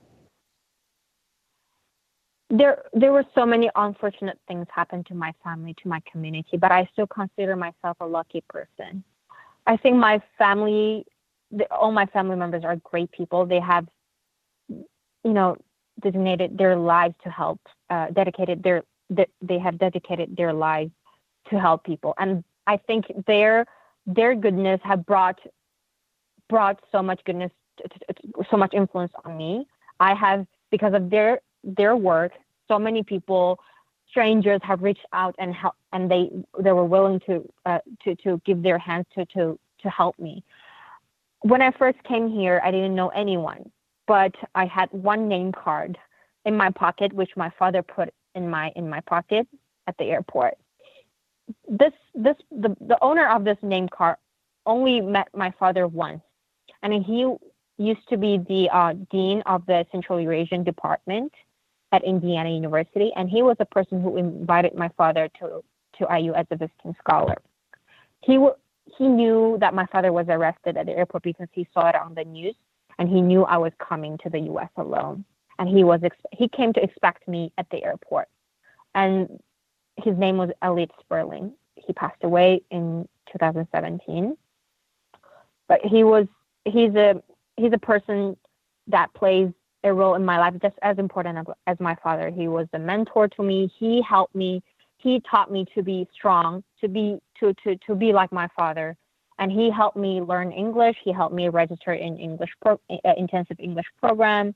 There 2.50 2.84
there 2.92 3.12
were 3.12 3.24
so 3.34 3.46
many 3.46 3.70
unfortunate 3.74 4.38
things 4.46 4.66
happen 4.70 5.02
to 5.04 5.14
my 5.14 5.32
family 5.42 5.74
to 5.82 5.88
my 5.88 6.00
community 6.10 6.56
but 6.58 6.70
i 6.70 6.88
still 6.92 7.06
consider 7.06 7.56
myself 7.56 7.96
a 8.00 8.06
lucky 8.06 8.44
person. 8.48 9.02
I 9.66 9.78
think 9.78 9.96
my 9.96 10.20
family 10.36 11.06
the, 11.50 11.64
all 11.72 11.92
my 11.92 12.06
family 12.06 12.36
members 12.36 12.62
are 12.64 12.76
great 12.76 13.10
people. 13.10 13.46
They 13.46 13.60
have 13.60 13.88
you 14.68 15.32
know 15.32 15.56
designated 16.02 16.58
their 16.58 16.76
lives 16.76 17.14
to 17.24 17.30
help 17.30 17.58
uh, 17.88 18.10
dedicated 18.10 18.62
their 18.62 18.82
that 19.10 19.28
they 19.40 19.58
have 19.58 19.78
dedicated 19.78 20.36
their 20.36 20.52
lives 20.52 20.90
to 21.48 21.58
help 21.60 21.84
people 21.84 22.14
and 22.18 22.42
i 22.66 22.76
think 22.76 23.06
their 23.26 23.66
their 24.06 24.34
goodness 24.34 24.80
have 24.82 25.04
brought 25.06 25.38
brought 26.48 26.78
so 26.92 27.02
much 27.02 27.20
goodness 27.24 27.50
so 28.50 28.56
much 28.56 28.72
influence 28.74 29.12
on 29.24 29.36
me 29.36 29.66
i 30.00 30.14
have 30.14 30.46
because 30.70 30.94
of 30.94 31.10
their 31.10 31.40
their 31.66 31.96
work. 31.96 32.32
So 32.68 32.78
many 32.78 33.02
people, 33.02 33.58
strangers, 34.08 34.60
have 34.62 34.82
reached 34.82 35.06
out 35.12 35.34
and 35.38 35.54
help, 35.54 35.74
and 35.92 36.10
they 36.10 36.30
they 36.58 36.72
were 36.72 36.84
willing 36.84 37.20
to 37.26 37.52
uh, 37.66 37.78
to 38.04 38.14
to 38.16 38.40
give 38.46 38.62
their 38.62 38.78
hands 38.78 39.06
to 39.14 39.26
to 39.26 39.58
to 39.82 39.90
help 39.90 40.18
me. 40.18 40.42
When 41.42 41.60
I 41.62 41.70
first 41.72 42.02
came 42.04 42.28
here, 42.28 42.60
I 42.64 42.70
didn't 42.70 42.94
know 42.94 43.08
anyone, 43.08 43.70
but 44.06 44.34
I 44.54 44.66
had 44.66 44.88
one 44.92 45.28
name 45.28 45.52
card 45.52 45.98
in 46.44 46.56
my 46.56 46.70
pocket, 46.70 47.12
which 47.12 47.30
my 47.36 47.50
father 47.58 47.82
put 47.82 48.12
in 48.36 48.48
my 48.48 48.70
in 48.76 48.88
my 48.88 49.00
pocket 49.00 49.48
at 49.88 49.96
the 49.98 50.04
airport. 50.04 50.54
This 51.68 51.92
this 52.14 52.36
the, 52.50 52.76
the 52.80 52.98
owner 53.02 53.28
of 53.28 53.44
this 53.44 53.58
name 53.62 53.88
card 53.88 54.16
only 54.66 55.00
met 55.00 55.28
my 55.34 55.52
father 55.58 55.86
once, 55.88 56.22
and 56.82 56.92
he 57.04 57.34
used 57.78 58.08
to 58.08 58.16
be 58.16 58.38
the 58.38 58.68
uh, 58.72 58.94
dean 59.10 59.42
of 59.46 59.66
the 59.66 59.86
Central 59.90 60.20
Eurasian 60.20 60.64
department 60.64 61.32
at 61.92 62.02
Indiana 62.04 62.50
University, 62.50 63.12
and 63.16 63.28
he 63.28 63.42
was 63.42 63.56
the 63.58 63.66
person 63.66 64.02
who 64.02 64.16
invited 64.16 64.74
my 64.74 64.90
father 64.96 65.28
to 65.40 65.62
to 65.98 66.06
IU 66.14 66.34
as 66.34 66.46
a 66.50 66.56
visiting 66.56 66.94
scholar. 66.98 67.36
He 68.22 68.34
w- 68.34 68.54
he 68.98 69.08
knew 69.08 69.56
that 69.60 69.74
my 69.74 69.86
father 69.86 70.12
was 70.12 70.26
arrested 70.28 70.76
at 70.76 70.86
the 70.86 70.92
airport 70.92 71.22
because 71.22 71.48
he 71.52 71.66
saw 71.72 71.88
it 71.88 71.94
on 71.94 72.14
the 72.14 72.24
news, 72.24 72.54
and 72.98 73.08
he 73.08 73.20
knew 73.20 73.44
I 73.44 73.56
was 73.56 73.72
coming 73.78 74.18
to 74.18 74.30
the 74.30 74.40
U.S. 74.40 74.70
alone, 74.76 75.24
and 75.58 75.68
he 75.68 75.84
was 75.84 76.00
he 76.32 76.48
came 76.48 76.72
to 76.72 76.82
expect 76.82 77.26
me 77.28 77.52
at 77.58 77.68
the 77.70 77.84
airport, 77.84 78.28
and 78.94 79.40
his 79.96 80.16
name 80.16 80.36
was 80.36 80.50
Elliot 80.62 80.90
Sperling. 81.00 81.52
He 81.74 81.92
passed 81.92 82.22
away 82.22 82.62
in 82.70 83.08
2017, 83.32 84.36
but 85.68 85.80
he 85.84 86.04
was 86.04 86.26
he's 86.64 86.94
a 86.94 87.22
he's 87.56 87.72
a 87.72 87.78
person 87.78 88.36
that 88.88 89.12
plays 89.14 89.50
a 89.84 89.92
role 89.92 90.14
in 90.14 90.24
my 90.24 90.38
life 90.38 90.54
just 90.60 90.76
as 90.82 90.98
important 90.98 91.46
as 91.66 91.80
my 91.80 91.94
father. 92.02 92.30
He 92.30 92.48
was 92.48 92.66
a 92.72 92.78
mentor 92.78 93.28
to 93.28 93.42
me. 93.42 93.72
He 93.78 94.02
helped 94.02 94.34
me. 94.34 94.62
He 94.98 95.22
taught 95.30 95.50
me 95.50 95.66
to 95.74 95.82
be 95.82 96.08
strong, 96.12 96.64
to 96.80 96.88
be 96.88 97.18
to 97.40 97.54
to 97.64 97.76
to 97.86 97.94
be 97.94 98.12
like 98.12 98.32
my 98.32 98.48
father. 98.56 98.96
And 99.38 99.52
he 99.52 99.70
helped 99.70 99.98
me 99.98 100.22
learn 100.22 100.50
English. 100.50 100.96
He 101.04 101.12
helped 101.12 101.34
me 101.34 101.50
register 101.50 101.92
in 101.92 102.16
English 102.16 102.50
pro, 102.62 102.80
uh, 102.90 103.12
intensive 103.18 103.58
English 103.60 103.84
program, 104.00 104.54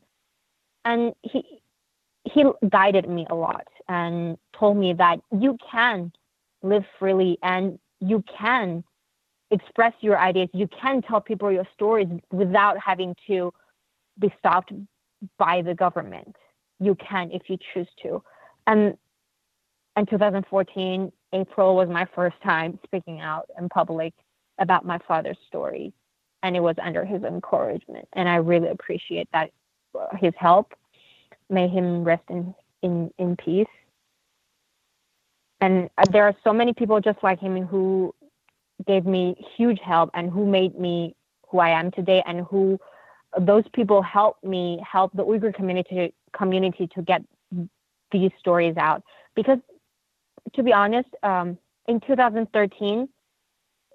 and 0.85 1.13
he 1.23 1.61
he 2.25 2.45
guided 2.69 3.09
me 3.09 3.27
a 3.31 3.35
lot 3.35 3.67
and 3.89 4.37
told 4.59 4.77
me 4.77 4.93
that 4.93 5.21
you 5.33 5.57
can 5.71 6.13
live 6.63 6.85
freely 6.99 7.39
and 7.43 7.79
you 8.01 8.23
can 8.39 8.85
express 9.51 9.93
your 10.01 10.19
ideas. 10.19 10.49
You 10.53 10.69
can 10.69 11.03
tell 11.03 11.21
people 11.21 11.51
your 11.51 11.67
stories 11.75 12.09
without 12.31 12.79
having 12.79 13.17
to 13.27 13.53
be 14.19 14.33
stopped 14.39 14.73
by 15.39 15.63
the 15.63 15.75
government. 15.75 16.37
You 16.79 16.95
can 16.97 17.31
if 17.33 17.43
you 17.49 17.59
choose 17.75 17.89
to. 18.03 18.23
And 18.67 18.97
in 19.97 20.07
2014, 20.07 21.13
April 21.33 21.77
was 21.77 21.89
my 21.89 22.07
first 22.15 22.37
time 22.43 22.79
speaking 22.85 23.21
out 23.21 23.49
in 23.59 23.69
public 23.69 24.15
about 24.59 24.85
my 24.85 24.99
father's 25.09 25.39
story. 25.49 25.93
And 26.43 26.57
it 26.57 26.61
was 26.61 26.77
under 26.83 27.05
his 27.05 27.23
encouragement. 27.23 28.09
And 28.15 28.29
I 28.29 28.37
really 28.37 28.69
appreciate 28.69 29.29
that 29.33 29.51
his 30.19 30.33
help. 30.37 30.73
May 31.49 31.69
him 31.69 32.05
rest 32.05 32.23
in, 32.29 32.55
in, 32.83 33.11
in 33.19 33.37
peace. 33.37 33.67
And 35.61 35.91
uh, 35.99 36.05
there 36.11 36.25
are 36.25 36.35
so 36.43 36.53
many 36.53 36.73
people 36.73 37.01
just 37.01 37.23
like 37.23 37.41
him 37.41 37.67
who 37.67 38.15
gave 38.87 39.05
me 39.05 39.37
huge 39.57 39.79
help 39.81 40.11
and 40.15 40.31
who 40.31 40.47
made 40.47 40.79
me 40.79 41.15
who 41.49 41.59
I 41.59 41.71
am 41.71 41.91
today 41.91 42.23
and 42.27 42.43
who 42.43 42.79
those 43.39 43.65
people 43.73 44.03
helped 44.03 44.43
me 44.45 44.83
help 44.91 45.13
the 45.13 45.25
Uyghur 45.25 45.55
community 45.55 46.15
community 46.33 46.89
to 46.95 47.03
get 47.03 47.23
these 48.13 48.31
stories 48.39 48.77
out 48.77 49.03
because 49.35 49.59
to 50.55 50.63
be 50.63 50.73
honest 50.73 51.09
um, 51.23 51.59
in 51.87 52.01
2013 52.01 53.09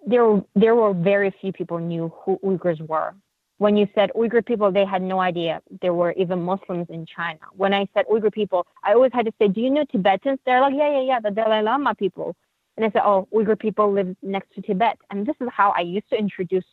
there 0.06 0.42
there 0.56 0.76
were 0.76 0.94
very 0.94 1.34
few 1.42 1.52
people 1.52 1.80
knew 1.80 2.14
who 2.24 2.40
Uyghurs 2.44 2.80
were 2.88 3.14
when 3.58 3.78
you 3.78 3.88
said 3.96 4.12
Uyghur 4.16 4.46
people 4.46 4.72
they 4.72 4.86
had 4.86 5.02
no 5.02 5.20
idea 5.20 5.62
there 5.82 5.94
were 5.94 6.12
even 6.14 6.42
Muslims 6.42 6.88
in 6.90 7.06
China 7.06 7.40
when 7.54 7.74
I 7.74 7.88
said 7.94 8.06
Uyghur 8.08 8.32
people 8.32 8.68
I 8.84 8.94
always 8.94 9.12
had 9.14 9.26
to 9.26 9.34
say 9.40 9.48
do 9.48 9.62
you 9.62 9.70
know 9.70 9.86
Tibetans 9.86 10.40
they're 10.46 10.62
like 10.62 10.74
yeah 10.76 10.92
yeah 10.92 11.02
yeah 11.02 11.20
the 11.20 11.32
Dalai 11.32 11.62
Lama 11.62 11.96
people 11.96 12.36
and 12.78 12.86
I 12.86 12.92
said, 12.92 13.04
oh, 13.06 13.28
Uyghur 13.34 13.58
people 13.58 13.92
live 13.92 14.16
next 14.22 14.54
to 14.56 14.62
Tibet. 14.62 14.98
And 15.10 15.26
this 15.26 15.36
is 15.40 15.48
how 15.52 15.72
I 15.72 15.82
used 15.82 16.10
to 16.10 16.18
introduce 16.18 16.66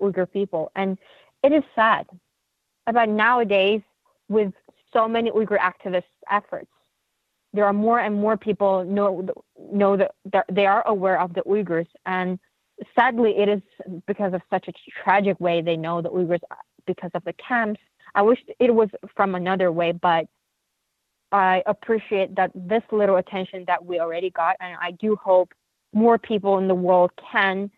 Uyghur 0.00 0.30
people. 0.30 0.72
And 0.74 0.98
it 1.42 1.52
is 1.52 1.62
sad. 1.74 2.06
But 2.92 3.08
nowadays, 3.08 3.82
with 4.28 4.52
so 4.92 5.06
many 5.06 5.30
Uyghur 5.30 5.58
activist 5.58 6.04
efforts, 6.30 6.70
there 7.52 7.64
are 7.64 7.72
more 7.72 8.00
and 8.00 8.14
more 8.14 8.36
people 8.36 8.84
know 8.84 9.28
know 9.72 9.96
that 9.96 10.44
they 10.50 10.66
are 10.66 10.86
aware 10.86 11.20
of 11.20 11.34
the 11.34 11.42
Uyghurs. 11.42 11.86
And 12.04 12.38
sadly, 12.98 13.34
it 13.38 13.48
is 13.48 13.60
because 14.06 14.34
of 14.34 14.42
such 14.50 14.68
a 14.68 14.72
tragic 15.02 15.38
way 15.40 15.62
they 15.62 15.76
know 15.76 16.02
the 16.02 16.10
Uyghurs 16.10 16.40
because 16.86 17.10
of 17.14 17.24
the 17.24 17.34
camps. 17.34 17.80
I 18.14 18.22
wish 18.22 18.38
it 18.58 18.74
was 18.74 18.88
from 19.14 19.34
another 19.34 19.70
way, 19.70 19.92
but 19.92 20.26
I 21.30 21.62
appreciate 21.66 22.34
that 22.36 22.50
this 22.54 22.82
little 22.90 23.16
attention 23.16 23.64
that 23.66 23.84
we 23.84 24.00
already 24.00 24.30
got, 24.30 24.56
and 24.60 24.76
I 24.80 24.92
do 24.92 25.16
hope 25.16 25.52
more 25.92 26.18
people 26.18 26.58
in 26.58 26.68
the 26.68 26.74
world 26.74 27.10
can 27.30 27.70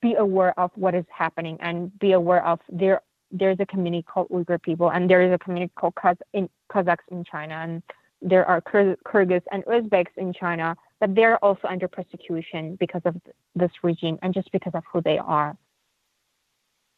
be 0.00 0.14
aware 0.14 0.58
of 0.58 0.70
what 0.74 0.94
is 0.94 1.04
happening 1.10 1.56
and 1.60 1.96
be 1.98 2.12
aware 2.12 2.44
of 2.46 2.60
there. 2.68 3.00
There's 3.32 3.58
a 3.58 3.66
community 3.66 4.04
called 4.04 4.28
Uyghur 4.28 4.62
people, 4.62 4.90
and 4.90 5.10
there 5.10 5.22
is 5.22 5.32
a 5.32 5.38
community 5.38 5.72
called 5.76 5.94
Kaz- 5.96 6.20
in, 6.32 6.48
Kazakhs 6.70 7.08
in 7.10 7.24
China, 7.24 7.54
and 7.54 7.82
there 8.22 8.44
are 8.46 8.60
Kyr- 8.60 8.96
Kyrgyz 9.04 9.42
and 9.50 9.64
Uzbeks 9.64 10.16
in 10.16 10.32
China, 10.32 10.76
but 11.00 11.14
they're 11.14 11.42
also 11.44 11.68
under 11.68 11.88
persecution 11.88 12.76
because 12.76 13.02
of 13.04 13.16
this 13.54 13.70
regime 13.82 14.18
and 14.22 14.34
just 14.34 14.50
because 14.52 14.74
of 14.74 14.82
who 14.92 15.00
they 15.00 15.18
are. 15.18 15.56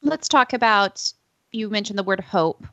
Let's 0.03 0.29
talk 0.29 0.53
about. 0.53 1.13
You 1.51 1.71
mentioned 1.71 1.99
the 1.99 2.05
word 2.05 2.21
hope 2.21 2.65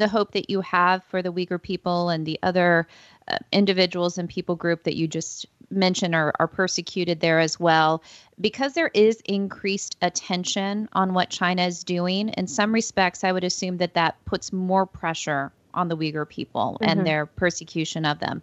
the 0.00 0.08
hope 0.08 0.32
that 0.32 0.50
you 0.50 0.60
have 0.62 1.04
for 1.04 1.22
the 1.22 1.32
Uyghur 1.32 1.62
people 1.62 2.08
and 2.08 2.26
the 2.26 2.38
other 2.42 2.88
uh, 3.28 3.36
individuals 3.52 4.18
and 4.18 4.28
people 4.28 4.56
group 4.56 4.84
that 4.84 4.96
you 4.96 5.06
just 5.06 5.46
mentioned 5.70 6.14
are, 6.14 6.32
are 6.40 6.48
persecuted 6.48 7.20
there 7.20 7.38
as 7.38 7.60
well 7.60 8.02
because 8.40 8.72
there 8.74 8.90
is 8.92 9.20
increased 9.24 9.96
attention 10.02 10.88
on 10.94 11.14
what 11.14 11.30
China 11.30 11.62
is 11.62 11.84
doing 11.84 12.30
in 12.30 12.48
some 12.48 12.72
respects 12.72 13.22
I 13.22 13.30
would 13.30 13.44
assume 13.44 13.76
that 13.76 13.94
that 13.94 14.16
puts 14.24 14.52
more 14.52 14.84
pressure 14.84 15.52
on 15.74 15.88
the 15.88 15.96
Uyghur 15.96 16.28
people 16.28 16.78
mm-hmm. 16.80 16.90
and 16.90 17.06
their 17.06 17.26
persecution 17.26 18.04
of 18.04 18.18
them 18.18 18.42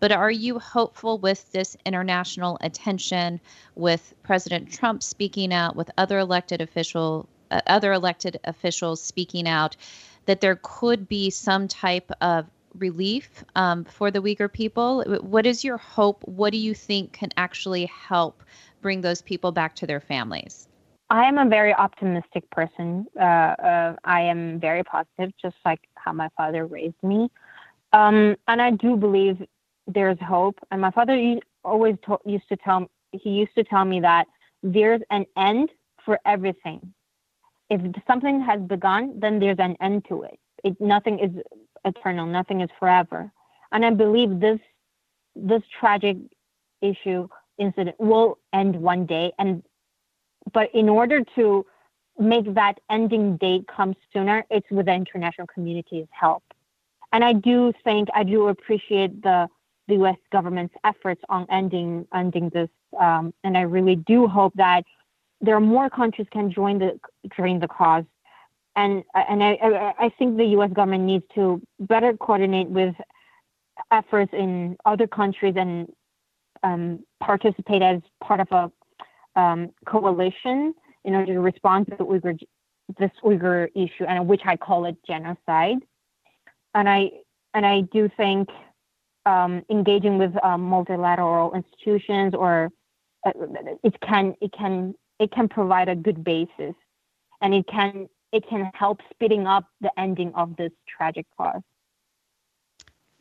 but 0.00 0.12
are 0.12 0.30
you 0.30 0.58
hopeful 0.58 1.18
with 1.18 1.50
this 1.52 1.76
international 1.86 2.58
attention 2.60 3.40
with 3.74 4.14
President 4.22 4.70
Trump 4.70 5.02
speaking 5.02 5.52
out 5.52 5.76
with 5.76 5.90
other 5.96 6.18
elected 6.18 6.60
official 6.60 7.28
uh, 7.50 7.60
other 7.66 7.92
elected 7.92 8.38
officials 8.44 9.02
speaking 9.02 9.48
out 9.48 9.76
that 10.26 10.40
there 10.40 10.58
could 10.62 11.08
be 11.08 11.30
some 11.30 11.68
type 11.68 12.10
of 12.20 12.46
relief 12.78 13.44
um, 13.54 13.84
for 13.84 14.10
the 14.10 14.20
Uyghur 14.20 14.52
people. 14.52 15.04
What 15.20 15.46
is 15.46 15.64
your 15.64 15.76
hope? 15.76 16.22
What 16.24 16.50
do 16.52 16.58
you 16.58 16.74
think 16.74 17.12
can 17.12 17.30
actually 17.36 17.86
help 17.86 18.42
bring 18.82 19.00
those 19.00 19.22
people 19.22 19.52
back 19.52 19.76
to 19.76 19.86
their 19.86 20.00
families? 20.00 20.68
I 21.14 21.24
am 21.28 21.38
a 21.38 21.48
very 21.48 21.74
optimistic 21.74 22.48
person. 22.50 23.06
Uh, 23.18 23.54
uh, 23.70 23.96
I 24.04 24.20
am 24.22 24.58
very 24.58 24.82
positive, 24.82 25.30
just 25.40 25.56
like 25.64 25.80
how 25.94 26.12
my 26.12 26.28
father 26.36 26.66
raised 26.66 27.02
me. 27.02 27.30
Um, 27.92 28.36
and 28.48 28.60
I 28.60 28.72
do 28.72 28.96
believe 28.96 29.36
there's 29.86 30.18
hope. 30.20 30.58
And 30.70 30.80
my 30.80 30.90
father 30.90 31.16
always 31.62 31.96
to- 32.06 32.24
used 32.24 32.48
to 32.48 32.56
tell 32.56 32.90
he 33.12 33.30
used 33.30 33.54
to 33.54 33.62
tell 33.62 33.84
me 33.84 34.00
that 34.00 34.26
there's 34.62 35.02
an 35.10 35.24
end 35.36 35.70
for 36.04 36.18
everything 36.26 36.92
if 37.70 37.80
something 38.06 38.40
has 38.40 38.60
begun, 38.62 39.18
then 39.18 39.38
there's 39.38 39.58
an 39.58 39.76
end 39.80 40.04
to 40.08 40.22
it. 40.22 40.38
it. 40.64 40.80
Nothing 40.80 41.18
is 41.18 41.30
eternal. 41.84 42.26
Nothing 42.26 42.60
is 42.60 42.70
forever. 42.78 43.30
And 43.72 43.84
I 43.84 43.90
believe 43.90 44.40
this 44.40 44.60
this 45.36 45.62
tragic 45.80 46.16
issue 46.80 47.28
incident 47.58 47.96
will 47.98 48.38
end 48.52 48.76
one 48.76 49.06
day. 49.06 49.32
And 49.38 49.62
but 50.52 50.74
in 50.74 50.88
order 50.88 51.22
to 51.36 51.64
make 52.18 52.54
that 52.54 52.78
ending 52.90 53.36
date 53.36 53.66
come 53.66 53.94
sooner, 54.12 54.44
it's 54.50 54.66
with 54.70 54.86
the 54.86 54.92
international 54.92 55.46
community's 55.46 56.06
help. 56.10 56.42
And 57.12 57.24
I 57.24 57.32
do 57.32 57.72
think 57.84 58.08
I 58.14 58.24
do 58.24 58.48
appreciate 58.48 59.22
the 59.22 59.48
the 59.86 59.94
U.S. 59.94 60.16
government's 60.32 60.74
efforts 60.84 61.20
on 61.28 61.46
ending 61.50 62.06
ending 62.14 62.48
this. 62.50 62.70
Um, 62.98 63.34
and 63.42 63.56
I 63.56 63.62
really 63.62 63.96
do 63.96 64.26
hope 64.26 64.54
that 64.54 64.84
there 65.40 65.54
are 65.56 65.60
more 65.60 65.90
countries 65.90 66.26
can 66.32 66.50
join 66.50 66.78
the 66.78 66.98
join 67.36 67.60
the 67.60 67.68
cause, 67.68 68.04
and 68.76 69.04
and 69.14 69.42
I 69.42 69.94
I 69.98 70.08
think 70.18 70.36
the 70.36 70.46
U.S. 70.56 70.70
government 70.72 71.04
needs 71.04 71.24
to 71.34 71.60
better 71.78 72.16
coordinate 72.16 72.68
with 72.68 72.94
efforts 73.90 74.32
in 74.32 74.76
other 74.84 75.06
countries 75.06 75.54
and 75.56 75.92
um, 76.62 77.04
participate 77.20 77.82
as 77.82 78.00
part 78.22 78.40
of 78.40 78.48
a 78.52 78.72
um, 79.36 79.70
coalition 79.86 80.74
in 81.04 81.14
order 81.14 81.34
to 81.34 81.40
respond 81.40 81.86
to 81.86 81.96
the 81.96 82.04
Uyghur 82.04 82.38
this 82.98 83.10
Uyghur 83.24 83.68
issue, 83.74 84.04
and 84.04 84.28
which 84.28 84.42
I 84.44 84.56
call 84.56 84.84
it 84.84 84.96
genocide. 85.06 85.78
And 86.74 86.88
I 86.88 87.10
and 87.54 87.64
I 87.64 87.82
do 87.82 88.10
think 88.16 88.48
um, 89.26 89.62
engaging 89.70 90.18
with 90.18 90.32
um, 90.44 90.62
multilateral 90.62 91.54
institutions 91.54 92.34
or 92.34 92.70
uh, 93.26 93.32
it 93.82 93.94
can 94.00 94.34
it 94.40 94.52
can 94.52 94.94
it 95.18 95.30
can 95.30 95.48
provide 95.48 95.88
a 95.88 95.96
good 95.96 96.24
basis, 96.24 96.74
and 97.40 97.54
it 97.54 97.66
can 97.66 98.08
it 98.32 98.44
can 98.48 98.70
help 98.74 99.00
speeding 99.12 99.46
up 99.46 99.66
the 99.80 99.90
ending 99.98 100.32
of 100.34 100.56
this 100.56 100.72
tragic 100.86 101.26
cause. 101.36 101.62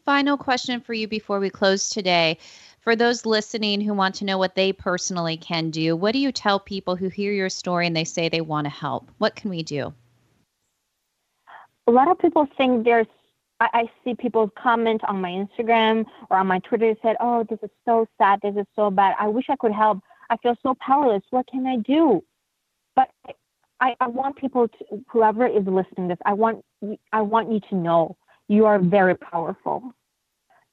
Final 0.06 0.36
question 0.38 0.82
for 0.82 0.94
you 0.94 1.08
before 1.08 1.40
we 1.40 1.50
close 1.50 1.90
today. 1.90 2.38
For 2.82 2.94
those 2.94 3.26
listening 3.26 3.80
who 3.80 3.94
want 3.94 4.16
to 4.16 4.26
know 4.26 4.38
what 4.38 4.56
they 4.56 4.74
personally 4.74 5.38
can 5.38 5.70
do, 5.70 5.96
what 5.96 6.12
do 6.12 6.20
you 6.20 6.34
tell 6.34 6.60
people 6.60 6.98
who 6.98 7.08
hear 7.08 7.32
your 7.32 7.48
story 7.48 7.88
and 7.88 7.96
they 7.96 8.04
say 8.04 8.28
they 8.28 8.42
want 8.42 8.66
to 8.66 8.70
help? 8.70 9.10
What 9.20 9.36
can 9.36 9.50
we 9.50 9.64
do? 9.64 9.94
A 11.88 11.92
lot 11.92 12.10
of 12.10 12.20
people 12.20 12.48
think 12.58 12.84
there's 12.84 13.08
I, 13.62 13.90
see 14.04 14.14
people 14.14 14.50
comment 14.62 15.02
on 15.08 15.22
my 15.22 15.30
Instagram 15.30 16.04
or 16.30 16.36
on 16.36 16.48
my 16.48 16.60
Twitter 16.60 16.96
said, 17.02 17.16
"Oh, 17.22 17.46
this 17.50 17.60
is 17.64 17.70
so 17.86 18.06
sad. 18.18 18.42
This 18.44 18.58
is 18.58 18.66
so 18.76 18.92
bad. 18.92 19.16
I 19.18 19.30
wish 19.30 19.46
I 19.50 19.56
could 19.56 19.72
help. 19.72 20.00
I 20.30 20.36
feel 20.36 20.58
so 20.62 20.76
powerless. 20.82 21.24
What 21.30 21.48
can 21.48 21.66
I 21.66 21.78
do?" 21.78 22.22
But 22.94 23.10
I, 23.80 23.96
I 24.02 24.08
want 24.08 24.36
people 24.36 24.68
to 24.68 25.04
whoever 25.08 25.48
is 25.48 25.66
listening 25.66 26.10
to 26.10 26.16
this, 26.16 26.18
I 26.26 26.34
want 26.34 26.66
I 27.14 27.22
want 27.22 27.54
you 27.54 27.62
to 27.70 27.76
know 27.76 28.18
you 28.54 28.68
are 28.68 28.78
very 28.78 29.16
powerful. 29.16 29.96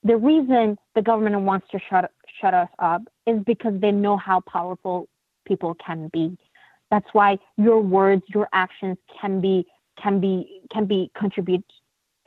The 0.04 0.16
reason 0.16 0.76
the 0.94 1.00
government 1.00 1.40
wants 1.40 1.66
to 1.72 1.78
shut 1.88 2.10
shut 2.40 2.52
us 2.52 2.68
up 2.78 3.02
is 3.26 3.38
because 3.44 3.74
they 3.80 3.90
know 3.90 4.16
how 4.16 4.40
powerful 4.40 5.08
people 5.46 5.74
can 5.86 6.08
be. 6.12 6.36
That's 6.90 7.06
why 7.12 7.38
your 7.56 7.80
words, 7.80 8.22
your 8.28 8.48
actions 8.52 8.98
can 9.20 9.40
be 9.40 9.66
can 10.02 10.20
be 10.20 10.60
can 10.70 10.84
be 10.84 11.10
contribute 11.16 11.64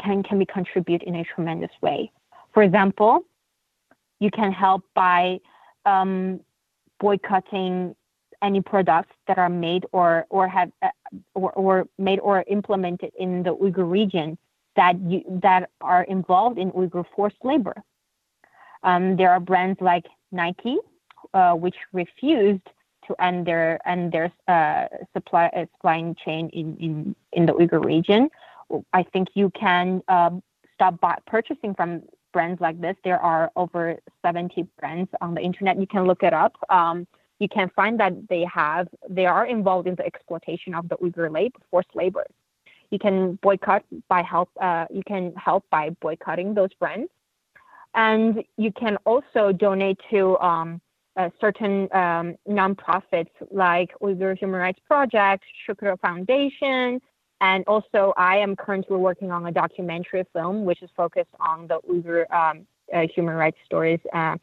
can, 0.04 0.24
can 0.24 0.40
be 0.40 0.46
contribute 0.46 1.04
in 1.04 1.16
a 1.16 1.24
tremendous 1.24 1.72
way. 1.82 2.12
For 2.54 2.64
example, 2.64 3.22
you 4.20 4.32
can 4.32 4.52
help 4.52 4.84
by 4.96 5.40
um, 5.86 6.40
boycotting 7.00 7.96
any 8.42 8.62
products 8.62 9.14
that 9.28 9.38
are 9.38 9.50
made 9.50 9.86
or 9.92 10.26
or 10.30 10.48
have 10.48 10.72
uh, 10.82 10.90
or, 11.36 11.52
or 11.52 11.88
made 12.00 12.20
or 12.20 12.44
implemented 12.48 13.12
in 13.20 13.44
the 13.44 13.56
Uyghur 13.56 13.90
region 13.90 14.38
that 14.76 15.00
you, 15.02 15.24
that 15.42 15.70
are 15.82 16.04
involved 16.04 16.58
in 16.58 16.72
Uyghur 16.72 17.06
forced 17.16 17.44
labor. 17.44 17.76
Um, 18.84 19.16
there 19.16 19.32
are 19.32 19.40
brands 19.40 19.80
like 19.82 20.06
Nike, 20.32 20.78
uh, 21.34 21.54
which 21.54 21.76
refused 21.94 22.68
to 23.08 23.16
end 23.22 23.46
their 23.46 23.86
end 23.88 24.12
their 24.12 24.32
uh, 24.48 24.88
supply 25.14 25.48
uh, 25.56 25.66
supplying 25.76 26.16
chain 26.16 26.50
in, 26.50 26.78
in 26.78 27.16
in 27.34 27.46
the 27.46 27.54
Uyghur 27.54 27.84
region, 27.84 28.30
I 28.94 29.04
think 29.04 29.30
you 29.34 29.52
can 29.52 30.02
um, 30.08 30.42
stop 30.74 31.00
buy- 31.00 31.20
purchasing 31.28 31.74
from 31.76 32.04
brands 32.32 32.62
like 32.62 32.80
this. 32.82 32.96
There 33.04 33.20
are 33.20 33.52
over 33.56 33.98
70 34.24 34.64
brands 34.80 35.10
on 35.22 35.36
the 35.36 35.42
internet. 35.42 35.80
You 35.80 35.88
can 35.88 36.06
look 36.06 36.24
it 36.24 36.34
up. 36.34 36.56
Um, 36.70 37.08
you 37.40 37.48
can 37.48 37.70
find 37.76 38.00
that 38.00 38.28
they 38.30 38.46
have 38.46 38.88
they 39.10 39.26
are 39.26 39.46
involved 39.46 39.88
in 39.88 39.96
the 39.96 40.06
exploitation 40.06 40.74
of 40.74 40.88
the 40.90 40.96
Uyghur 40.98 41.32
labor, 41.32 41.60
forced 41.70 41.94
labor. 41.94 42.26
You 42.94 43.00
can 43.00 43.40
boycott 43.42 43.84
by 44.08 44.22
help. 44.22 44.50
Uh, 44.62 44.86
you 44.92 45.02
can 45.12 45.34
help 45.36 45.64
by 45.72 45.90
boycotting 46.06 46.54
those 46.54 46.74
brands, 46.80 47.10
and 47.96 48.44
you 48.58 48.72
can 48.72 48.98
also 49.06 49.52
donate 49.52 50.00
to 50.12 50.38
um, 50.38 50.80
certain 51.42 51.74
um, 51.92 52.36
nonprofits 52.48 53.34
like 53.50 53.90
Uyghur 54.00 54.38
Human 54.38 54.60
Rights 54.60 54.80
Project, 54.88 55.44
Shukra 55.66 56.00
Foundation, 56.02 57.02
and 57.42 57.64
also, 57.66 58.14
I 58.16 58.38
am 58.38 58.56
currently 58.56 58.98
working 58.98 59.30
on 59.32 59.46
a 59.48 59.52
documentary 59.52 60.24
film 60.32 60.64
which 60.64 60.82
is 60.82 60.90
focused 60.96 61.36
on 61.40 61.68
the 61.68 61.80
Uyghur 61.90 62.32
um, 62.32 62.66
uh, 62.94 63.08
human 63.14 63.36
rights 63.36 63.58
stories, 63.66 64.00
uh, 64.14 64.38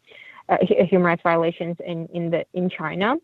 uh, 0.48 0.56
human 0.66 1.06
rights 1.06 1.22
violations 1.22 1.76
in 1.86 2.08
in 2.12 2.30
the 2.30 2.44
in 2.52 2.68
China. 2.68 3.14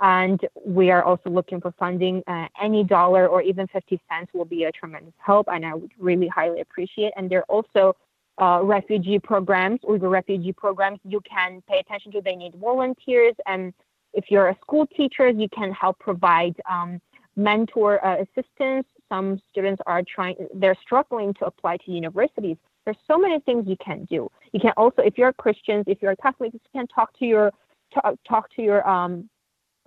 And 0.00 0.40
we 0.64 0.90
are 0.90 1.04
also 1.04 1.30
looking 1.30 1.60
for 1.60 1.72
funding. 1.78 2.22
Uh, 2.26 2.48
any 2.60 2.84
dollar 2.84 3.28
or 3.28 3.42
even 3.42 3.66
50 3.68 4.00
cents 4.08 4.30
will 4.32 4.44
be 4.44 4.64
a 4.64 4.72
tremendous 4.72 5.14
help, 5.18 5.48
and 5.52 5.64
I 5.64 5.74
would 5.74 5.92
really 5.98 6.28
highly 6.28 6.60
appreciate. 6.60 7.12
And 7.16 7.30
there 7.30 7.40
are 7.40 7.44
also 7.44 7.96
uh, 8.40 8.60
refugee 8.62 9.18
programs, 9.18 9.80
Uyghur 9.80 10.10
refugee 10.10 10.52
programs. 10.52 11.00
You 11.04 11.20
can 11.20 11.62
pay 11.68 11.78
attention 11.78 12.12
to. 12.12 12.22
They 12.22 12.36
need 12.36 12.54
volunteers, 12.54 13.34
and 13.46 13.74
if 14.14 14.24
you're 14.30 14.48
a 14.48 14.56
school 14.62 14.86
teacher, 14.86 15.28
you 15.28 15.48
can 15.50 15.72
help 15.72 15.98
provide 15.98 16.56
um, 16.68 17.00
mentor 17.36 18.04
uh, 18.04 18.16
assistance 18.22 18.86
some 19.08 19.40
students 19.50 19.80
are 19.86 20.02
trying 20.02 20.36
they're 20.54 20.76
struggling 20.82 21.32
to 21.34 21.44
apply 21.44 21.76
to 21.78 21.90
universities 21.90 22.56
there's 22.84 22.96
so 23.06 23.18
many 23.18 23.38
things 23.40 23.66
you 23.66 23.76
can 23.84 24.04
do 24.06 24.30
you 24.52 24.60
can 24.60 24.72
also 24.76 25.02
if 25.02 25.16
you're 25.16 25.32
christians 25.32 25.84
if 25.86 25.98
you're 26.02 26.16
catholics 26.16 26.54
you 26.54 26.60
can 26.72 26.86
talk 26.88 27.16
to 27.18 27.24
your 27.24 27.52
talk, 27.94 28.14
talk 28.28 28.54
to 28.54 28.62
your 28.62 28.86
um 28.88 29.28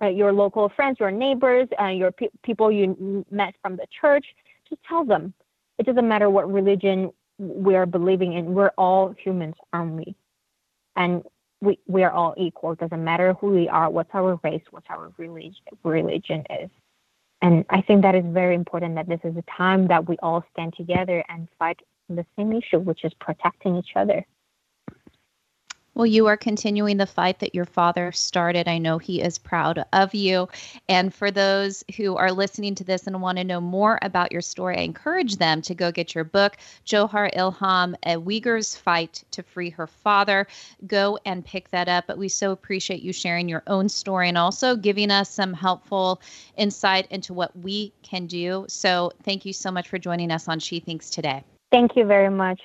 uh, 0.04 0.08
your 0.08 0.32
local 0.32 0.68
friends 0.68 0.98
your 1.00 1.10
neighbors 1.10 1.68
uh, 1.80 1.86
your 1.86 2.12
pe- 2.12 2.28
people 2.42 2.70
you 2.70 3.24
met 3.30 3.54
from 3.62 3.76
the 3.76 3.86
church 4.00 4.26
just 4.68 4.82
tell 4.88 5.04
them. 5.04 5.34
It 5.78 5.86
doesn't 5.86 6.08
matter 6.08 6.30
what 6.30 6.50
religion 6.52 7.10
we're 7.38 7.86
believing 7.86 8.34
in. 8.34 8.54
We're 8.54 8.72
all 8.78 9.14
humans 9.22 9.54
aren't 9.72 9.94
we? 9.94 10.14
And 10.96 11.22
we, 11.60 11.78
we 11.86 12.02
are 12.02 12.10
all 12.10 12.34
equal. 12.36 12.72
It 12.72 12.78
doesn't 12.78 13.02
matter 13.02 13.34
who 13.34 13.48
we 13.48 13.68
are 13.68 13.90
what's 13.90 14.10
our 14.14 14.38
race 14.44 14.62
what's 14.70 14.86
our 14.90 15.12
religion 15.16 15.64
religion 15.82 16.44
is. 16.50 16.70
And 17.42 17.64
I 17.68 17.82
think 17.82 18.02
that 18.02 18.14
is 18.14 18.24
very 18.26 18.54
important 18.54 18.94
that 18.94 19.08
this 19.08 19.20
is 19.24 19.36
a 19.36 19.44
time 19.50 19.88
that 19.88 20.08
we 20.08 20.16
all 20.22 20.44
stand 20.52 20.74
together 20.76 21.22
and 21.28 21.48
fight 21.58 21.80
the 22.08 22.24
same 22.36 22.52
issue, 22.52 22.78
which 22.78 23.04
is 23.04 23.12
protecting 23.20 23.76
each 23.76 23.92
other. 23.96 24.24
Well, 25.96 26.06
you 26.06 26.26
are 26.26 26.36
continuing 26.36 26.96
the 26.96 27.06
fight 27.06 27.38
that 27.38 27.54
your 27.54 27.66
father 27.66 28.10
started. 28.10 28.66
I 28.66 28.78
know 28.78 28.98
he 28.98 29.22
is 29.22 29.38
proud 29.38 29.84
of 29.92 30.12
you. 30.12 30.48
And 30.88 31.14
for 31.14 31.30
those 31.30 31.84
who 31.96 32.16
are 32.16 32.32
listening 32.32 32.74
to 32.76 32.84
this 32.84 33.06
and 33.06 33.22
want 33.22 33.38
to 33.38 33.44
know 33.44 33.60
more 33.60 34.00
about 34.02 34.32
your 34.32 34.40
story, 34.40 34.76
I 34.76 34.80
encourage 34.80 35.36
them 35.36 35.62
to 35.62 35.74
go 35.74 35.92
get 35.92 36.12
your 36.12 36.24
book, 36.24 36.56
Jewher 36.84 37.32
Ilham, 37.36 37.94
A 38.02 38.16
Uyghur's 38.16 38.76
Fight 38.76 39.22
to 39.30 39.44
Free 39.44 39.70
Her 39.70 39.86
Father. 39.86 40.48
Go 40.84 41.16
and 41.24 41.44
pick 41.44 41.70
that 41.70 41.88
up. 41.88 42.08
But 42.08 42.18
we 42.18 42.28
so 42.28 42.50
appreciate 42.50 43.02
you 43.02 43.12
sharing 43.12 43.48
your 43.48 43.62
own 43.68 43.88
story 43.88 44.28
and 44.28 44.36
also 44.36 44.74
giving 44.74 45.12
us 45.12 45.30
some 45.30 45.52
helpful 45.52 46.20
insight 46.56 47.06
into 47.10 47.32
what 47.32 47.56
we 47.56 47.92
can 48.02 48.26
do. 48.26 48.64
So 48.68 49.12
thank 49.22 49.44
you 49.46 49.52
so 49.52 49.70
much 49.70 49.88
for 49.88 49.98
joining 49.98 50.32
us 50.32 50.48
on 50.48 50.58
She 50.58 50.80
Thinks 50.80 51.08
today. 51.08 51.44
Thank 51.70 51.94
you 51.94 52.04
very 52.04 52.30
much. 52.30 52.60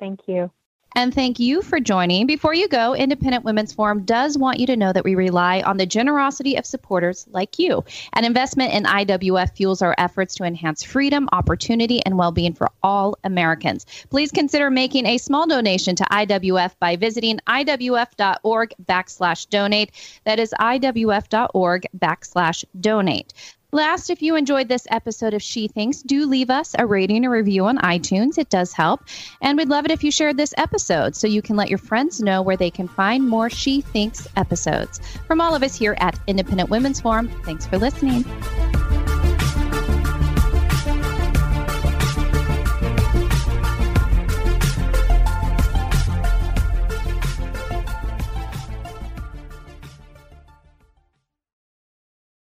Thank 0.00 0.20
you. 0.26 0.50
And 0.94 1.14
thank 1.14 1.38
you 1.38 1.62
for 1.62 1.80
joining. 1.80 2.26
Before 2.26 2.54
you 2.54 2.68
go, 2.68 2.94
Independent 2.94 3.44
Women's 3.44 3.72
Forum 3.72 4.04
does 4.04 4.36
want 4.36 4.60
you 4.60 4.66
to 4.66 4.76
know 4.76 4.92
that 4.92 5.04
we 5.04 5.14
rely 5.14 5.62
on 5.62 5.78
the 5.78 5.86
generosity 5.86 6.56
of 6.56 6.66
supporters 6.66 7.26
like 7.30 7.58
you. 7.58 7.84
An 8.12 8.24
investment 8.24 8.74
in 8.74 8.84
IWF 8.84 9.56
fuels 9.56 9.80
our 9.80 9.94
efforts 9.96 10.34
to 10.36 10.44
enhance 10.44 10.82
freedom, 10.82 11.28
opportunity, 11.32 12.04
and 12.04 12.18
well 12.18 12.32
being 12.32 12.52
for 12.52 12.70
all 12.82 13.16
Americans. 13.24 13.86
Please 14.10 14.30
consider 14.30 14.70
making 14.70 15.06
a 15.06 15.18
small 15.18 15.46
donation 15.46 15.96
to 15.96 16.04
IWF 16.04 16.72
by 16.78 16.96
visiting 16.96 17.38
IWF.org 17.46 18.74
backslash 18.84 19.48
donate. 19.48 19.92
That 20.24 20.38
is 20.38 20.54
IWF.org 20.60 21.86
backslash 21.98 22.64
donate. 22.78 23.32
Last, 23.74 24.10
if 24.10 24.20
you 24.20 24.36
enjoyed 24.36 24.68
this 24.68 24.86
episode 24.90 25.32
of 25.32 25.40
She 25.40 25.66
Thinks, 25.66 26.02
do 26.02 26.26
leave 26.26 26.50
us 26.50 26.74
a 26.78 26.84
rating 26.84 27.24
or 27.24 27.30
review 27.30 27.64
on 27.64 27.78
iTunes. 27.78 28.36
It 28.36 28.50
does 28.50 28.74
help. 28.74 29.02
And 29.40 29.56
we'd 29.56 29.70
love 29.70 29.86
it 29.86 29.90
if 29.90 30.04
you 30.04 30.10
shared 30.10 30.36
this 30.36 30.52
episode 30.58 31.16
so 31.16 31.26
you 31.26 31.40
can 31.40 31.56
let 31.56 31.70
your 31.70 31.78
friends 31.78 32.20
know 32.20 32.42
where 32.42 32.58
they 32.58 32.70
can 32.70 32.86
find 32.86 33.26
more 33.26 33.48
She 33.48 33.80
Thinks 33.80 34.28
episodes. 34.36 35.00
From 35.26 35.40
all 35.40 35.54
of 35.54 35.62
us 35.62 35.74
here 35.74 35.96
at 36.00 36.20
Independent 36.26 36.68
Women's 36.68 37.00
Forum, 37.00 37.30
thanks 37.46 37.64
for 37.64 37.78
listening. 37.78 38.26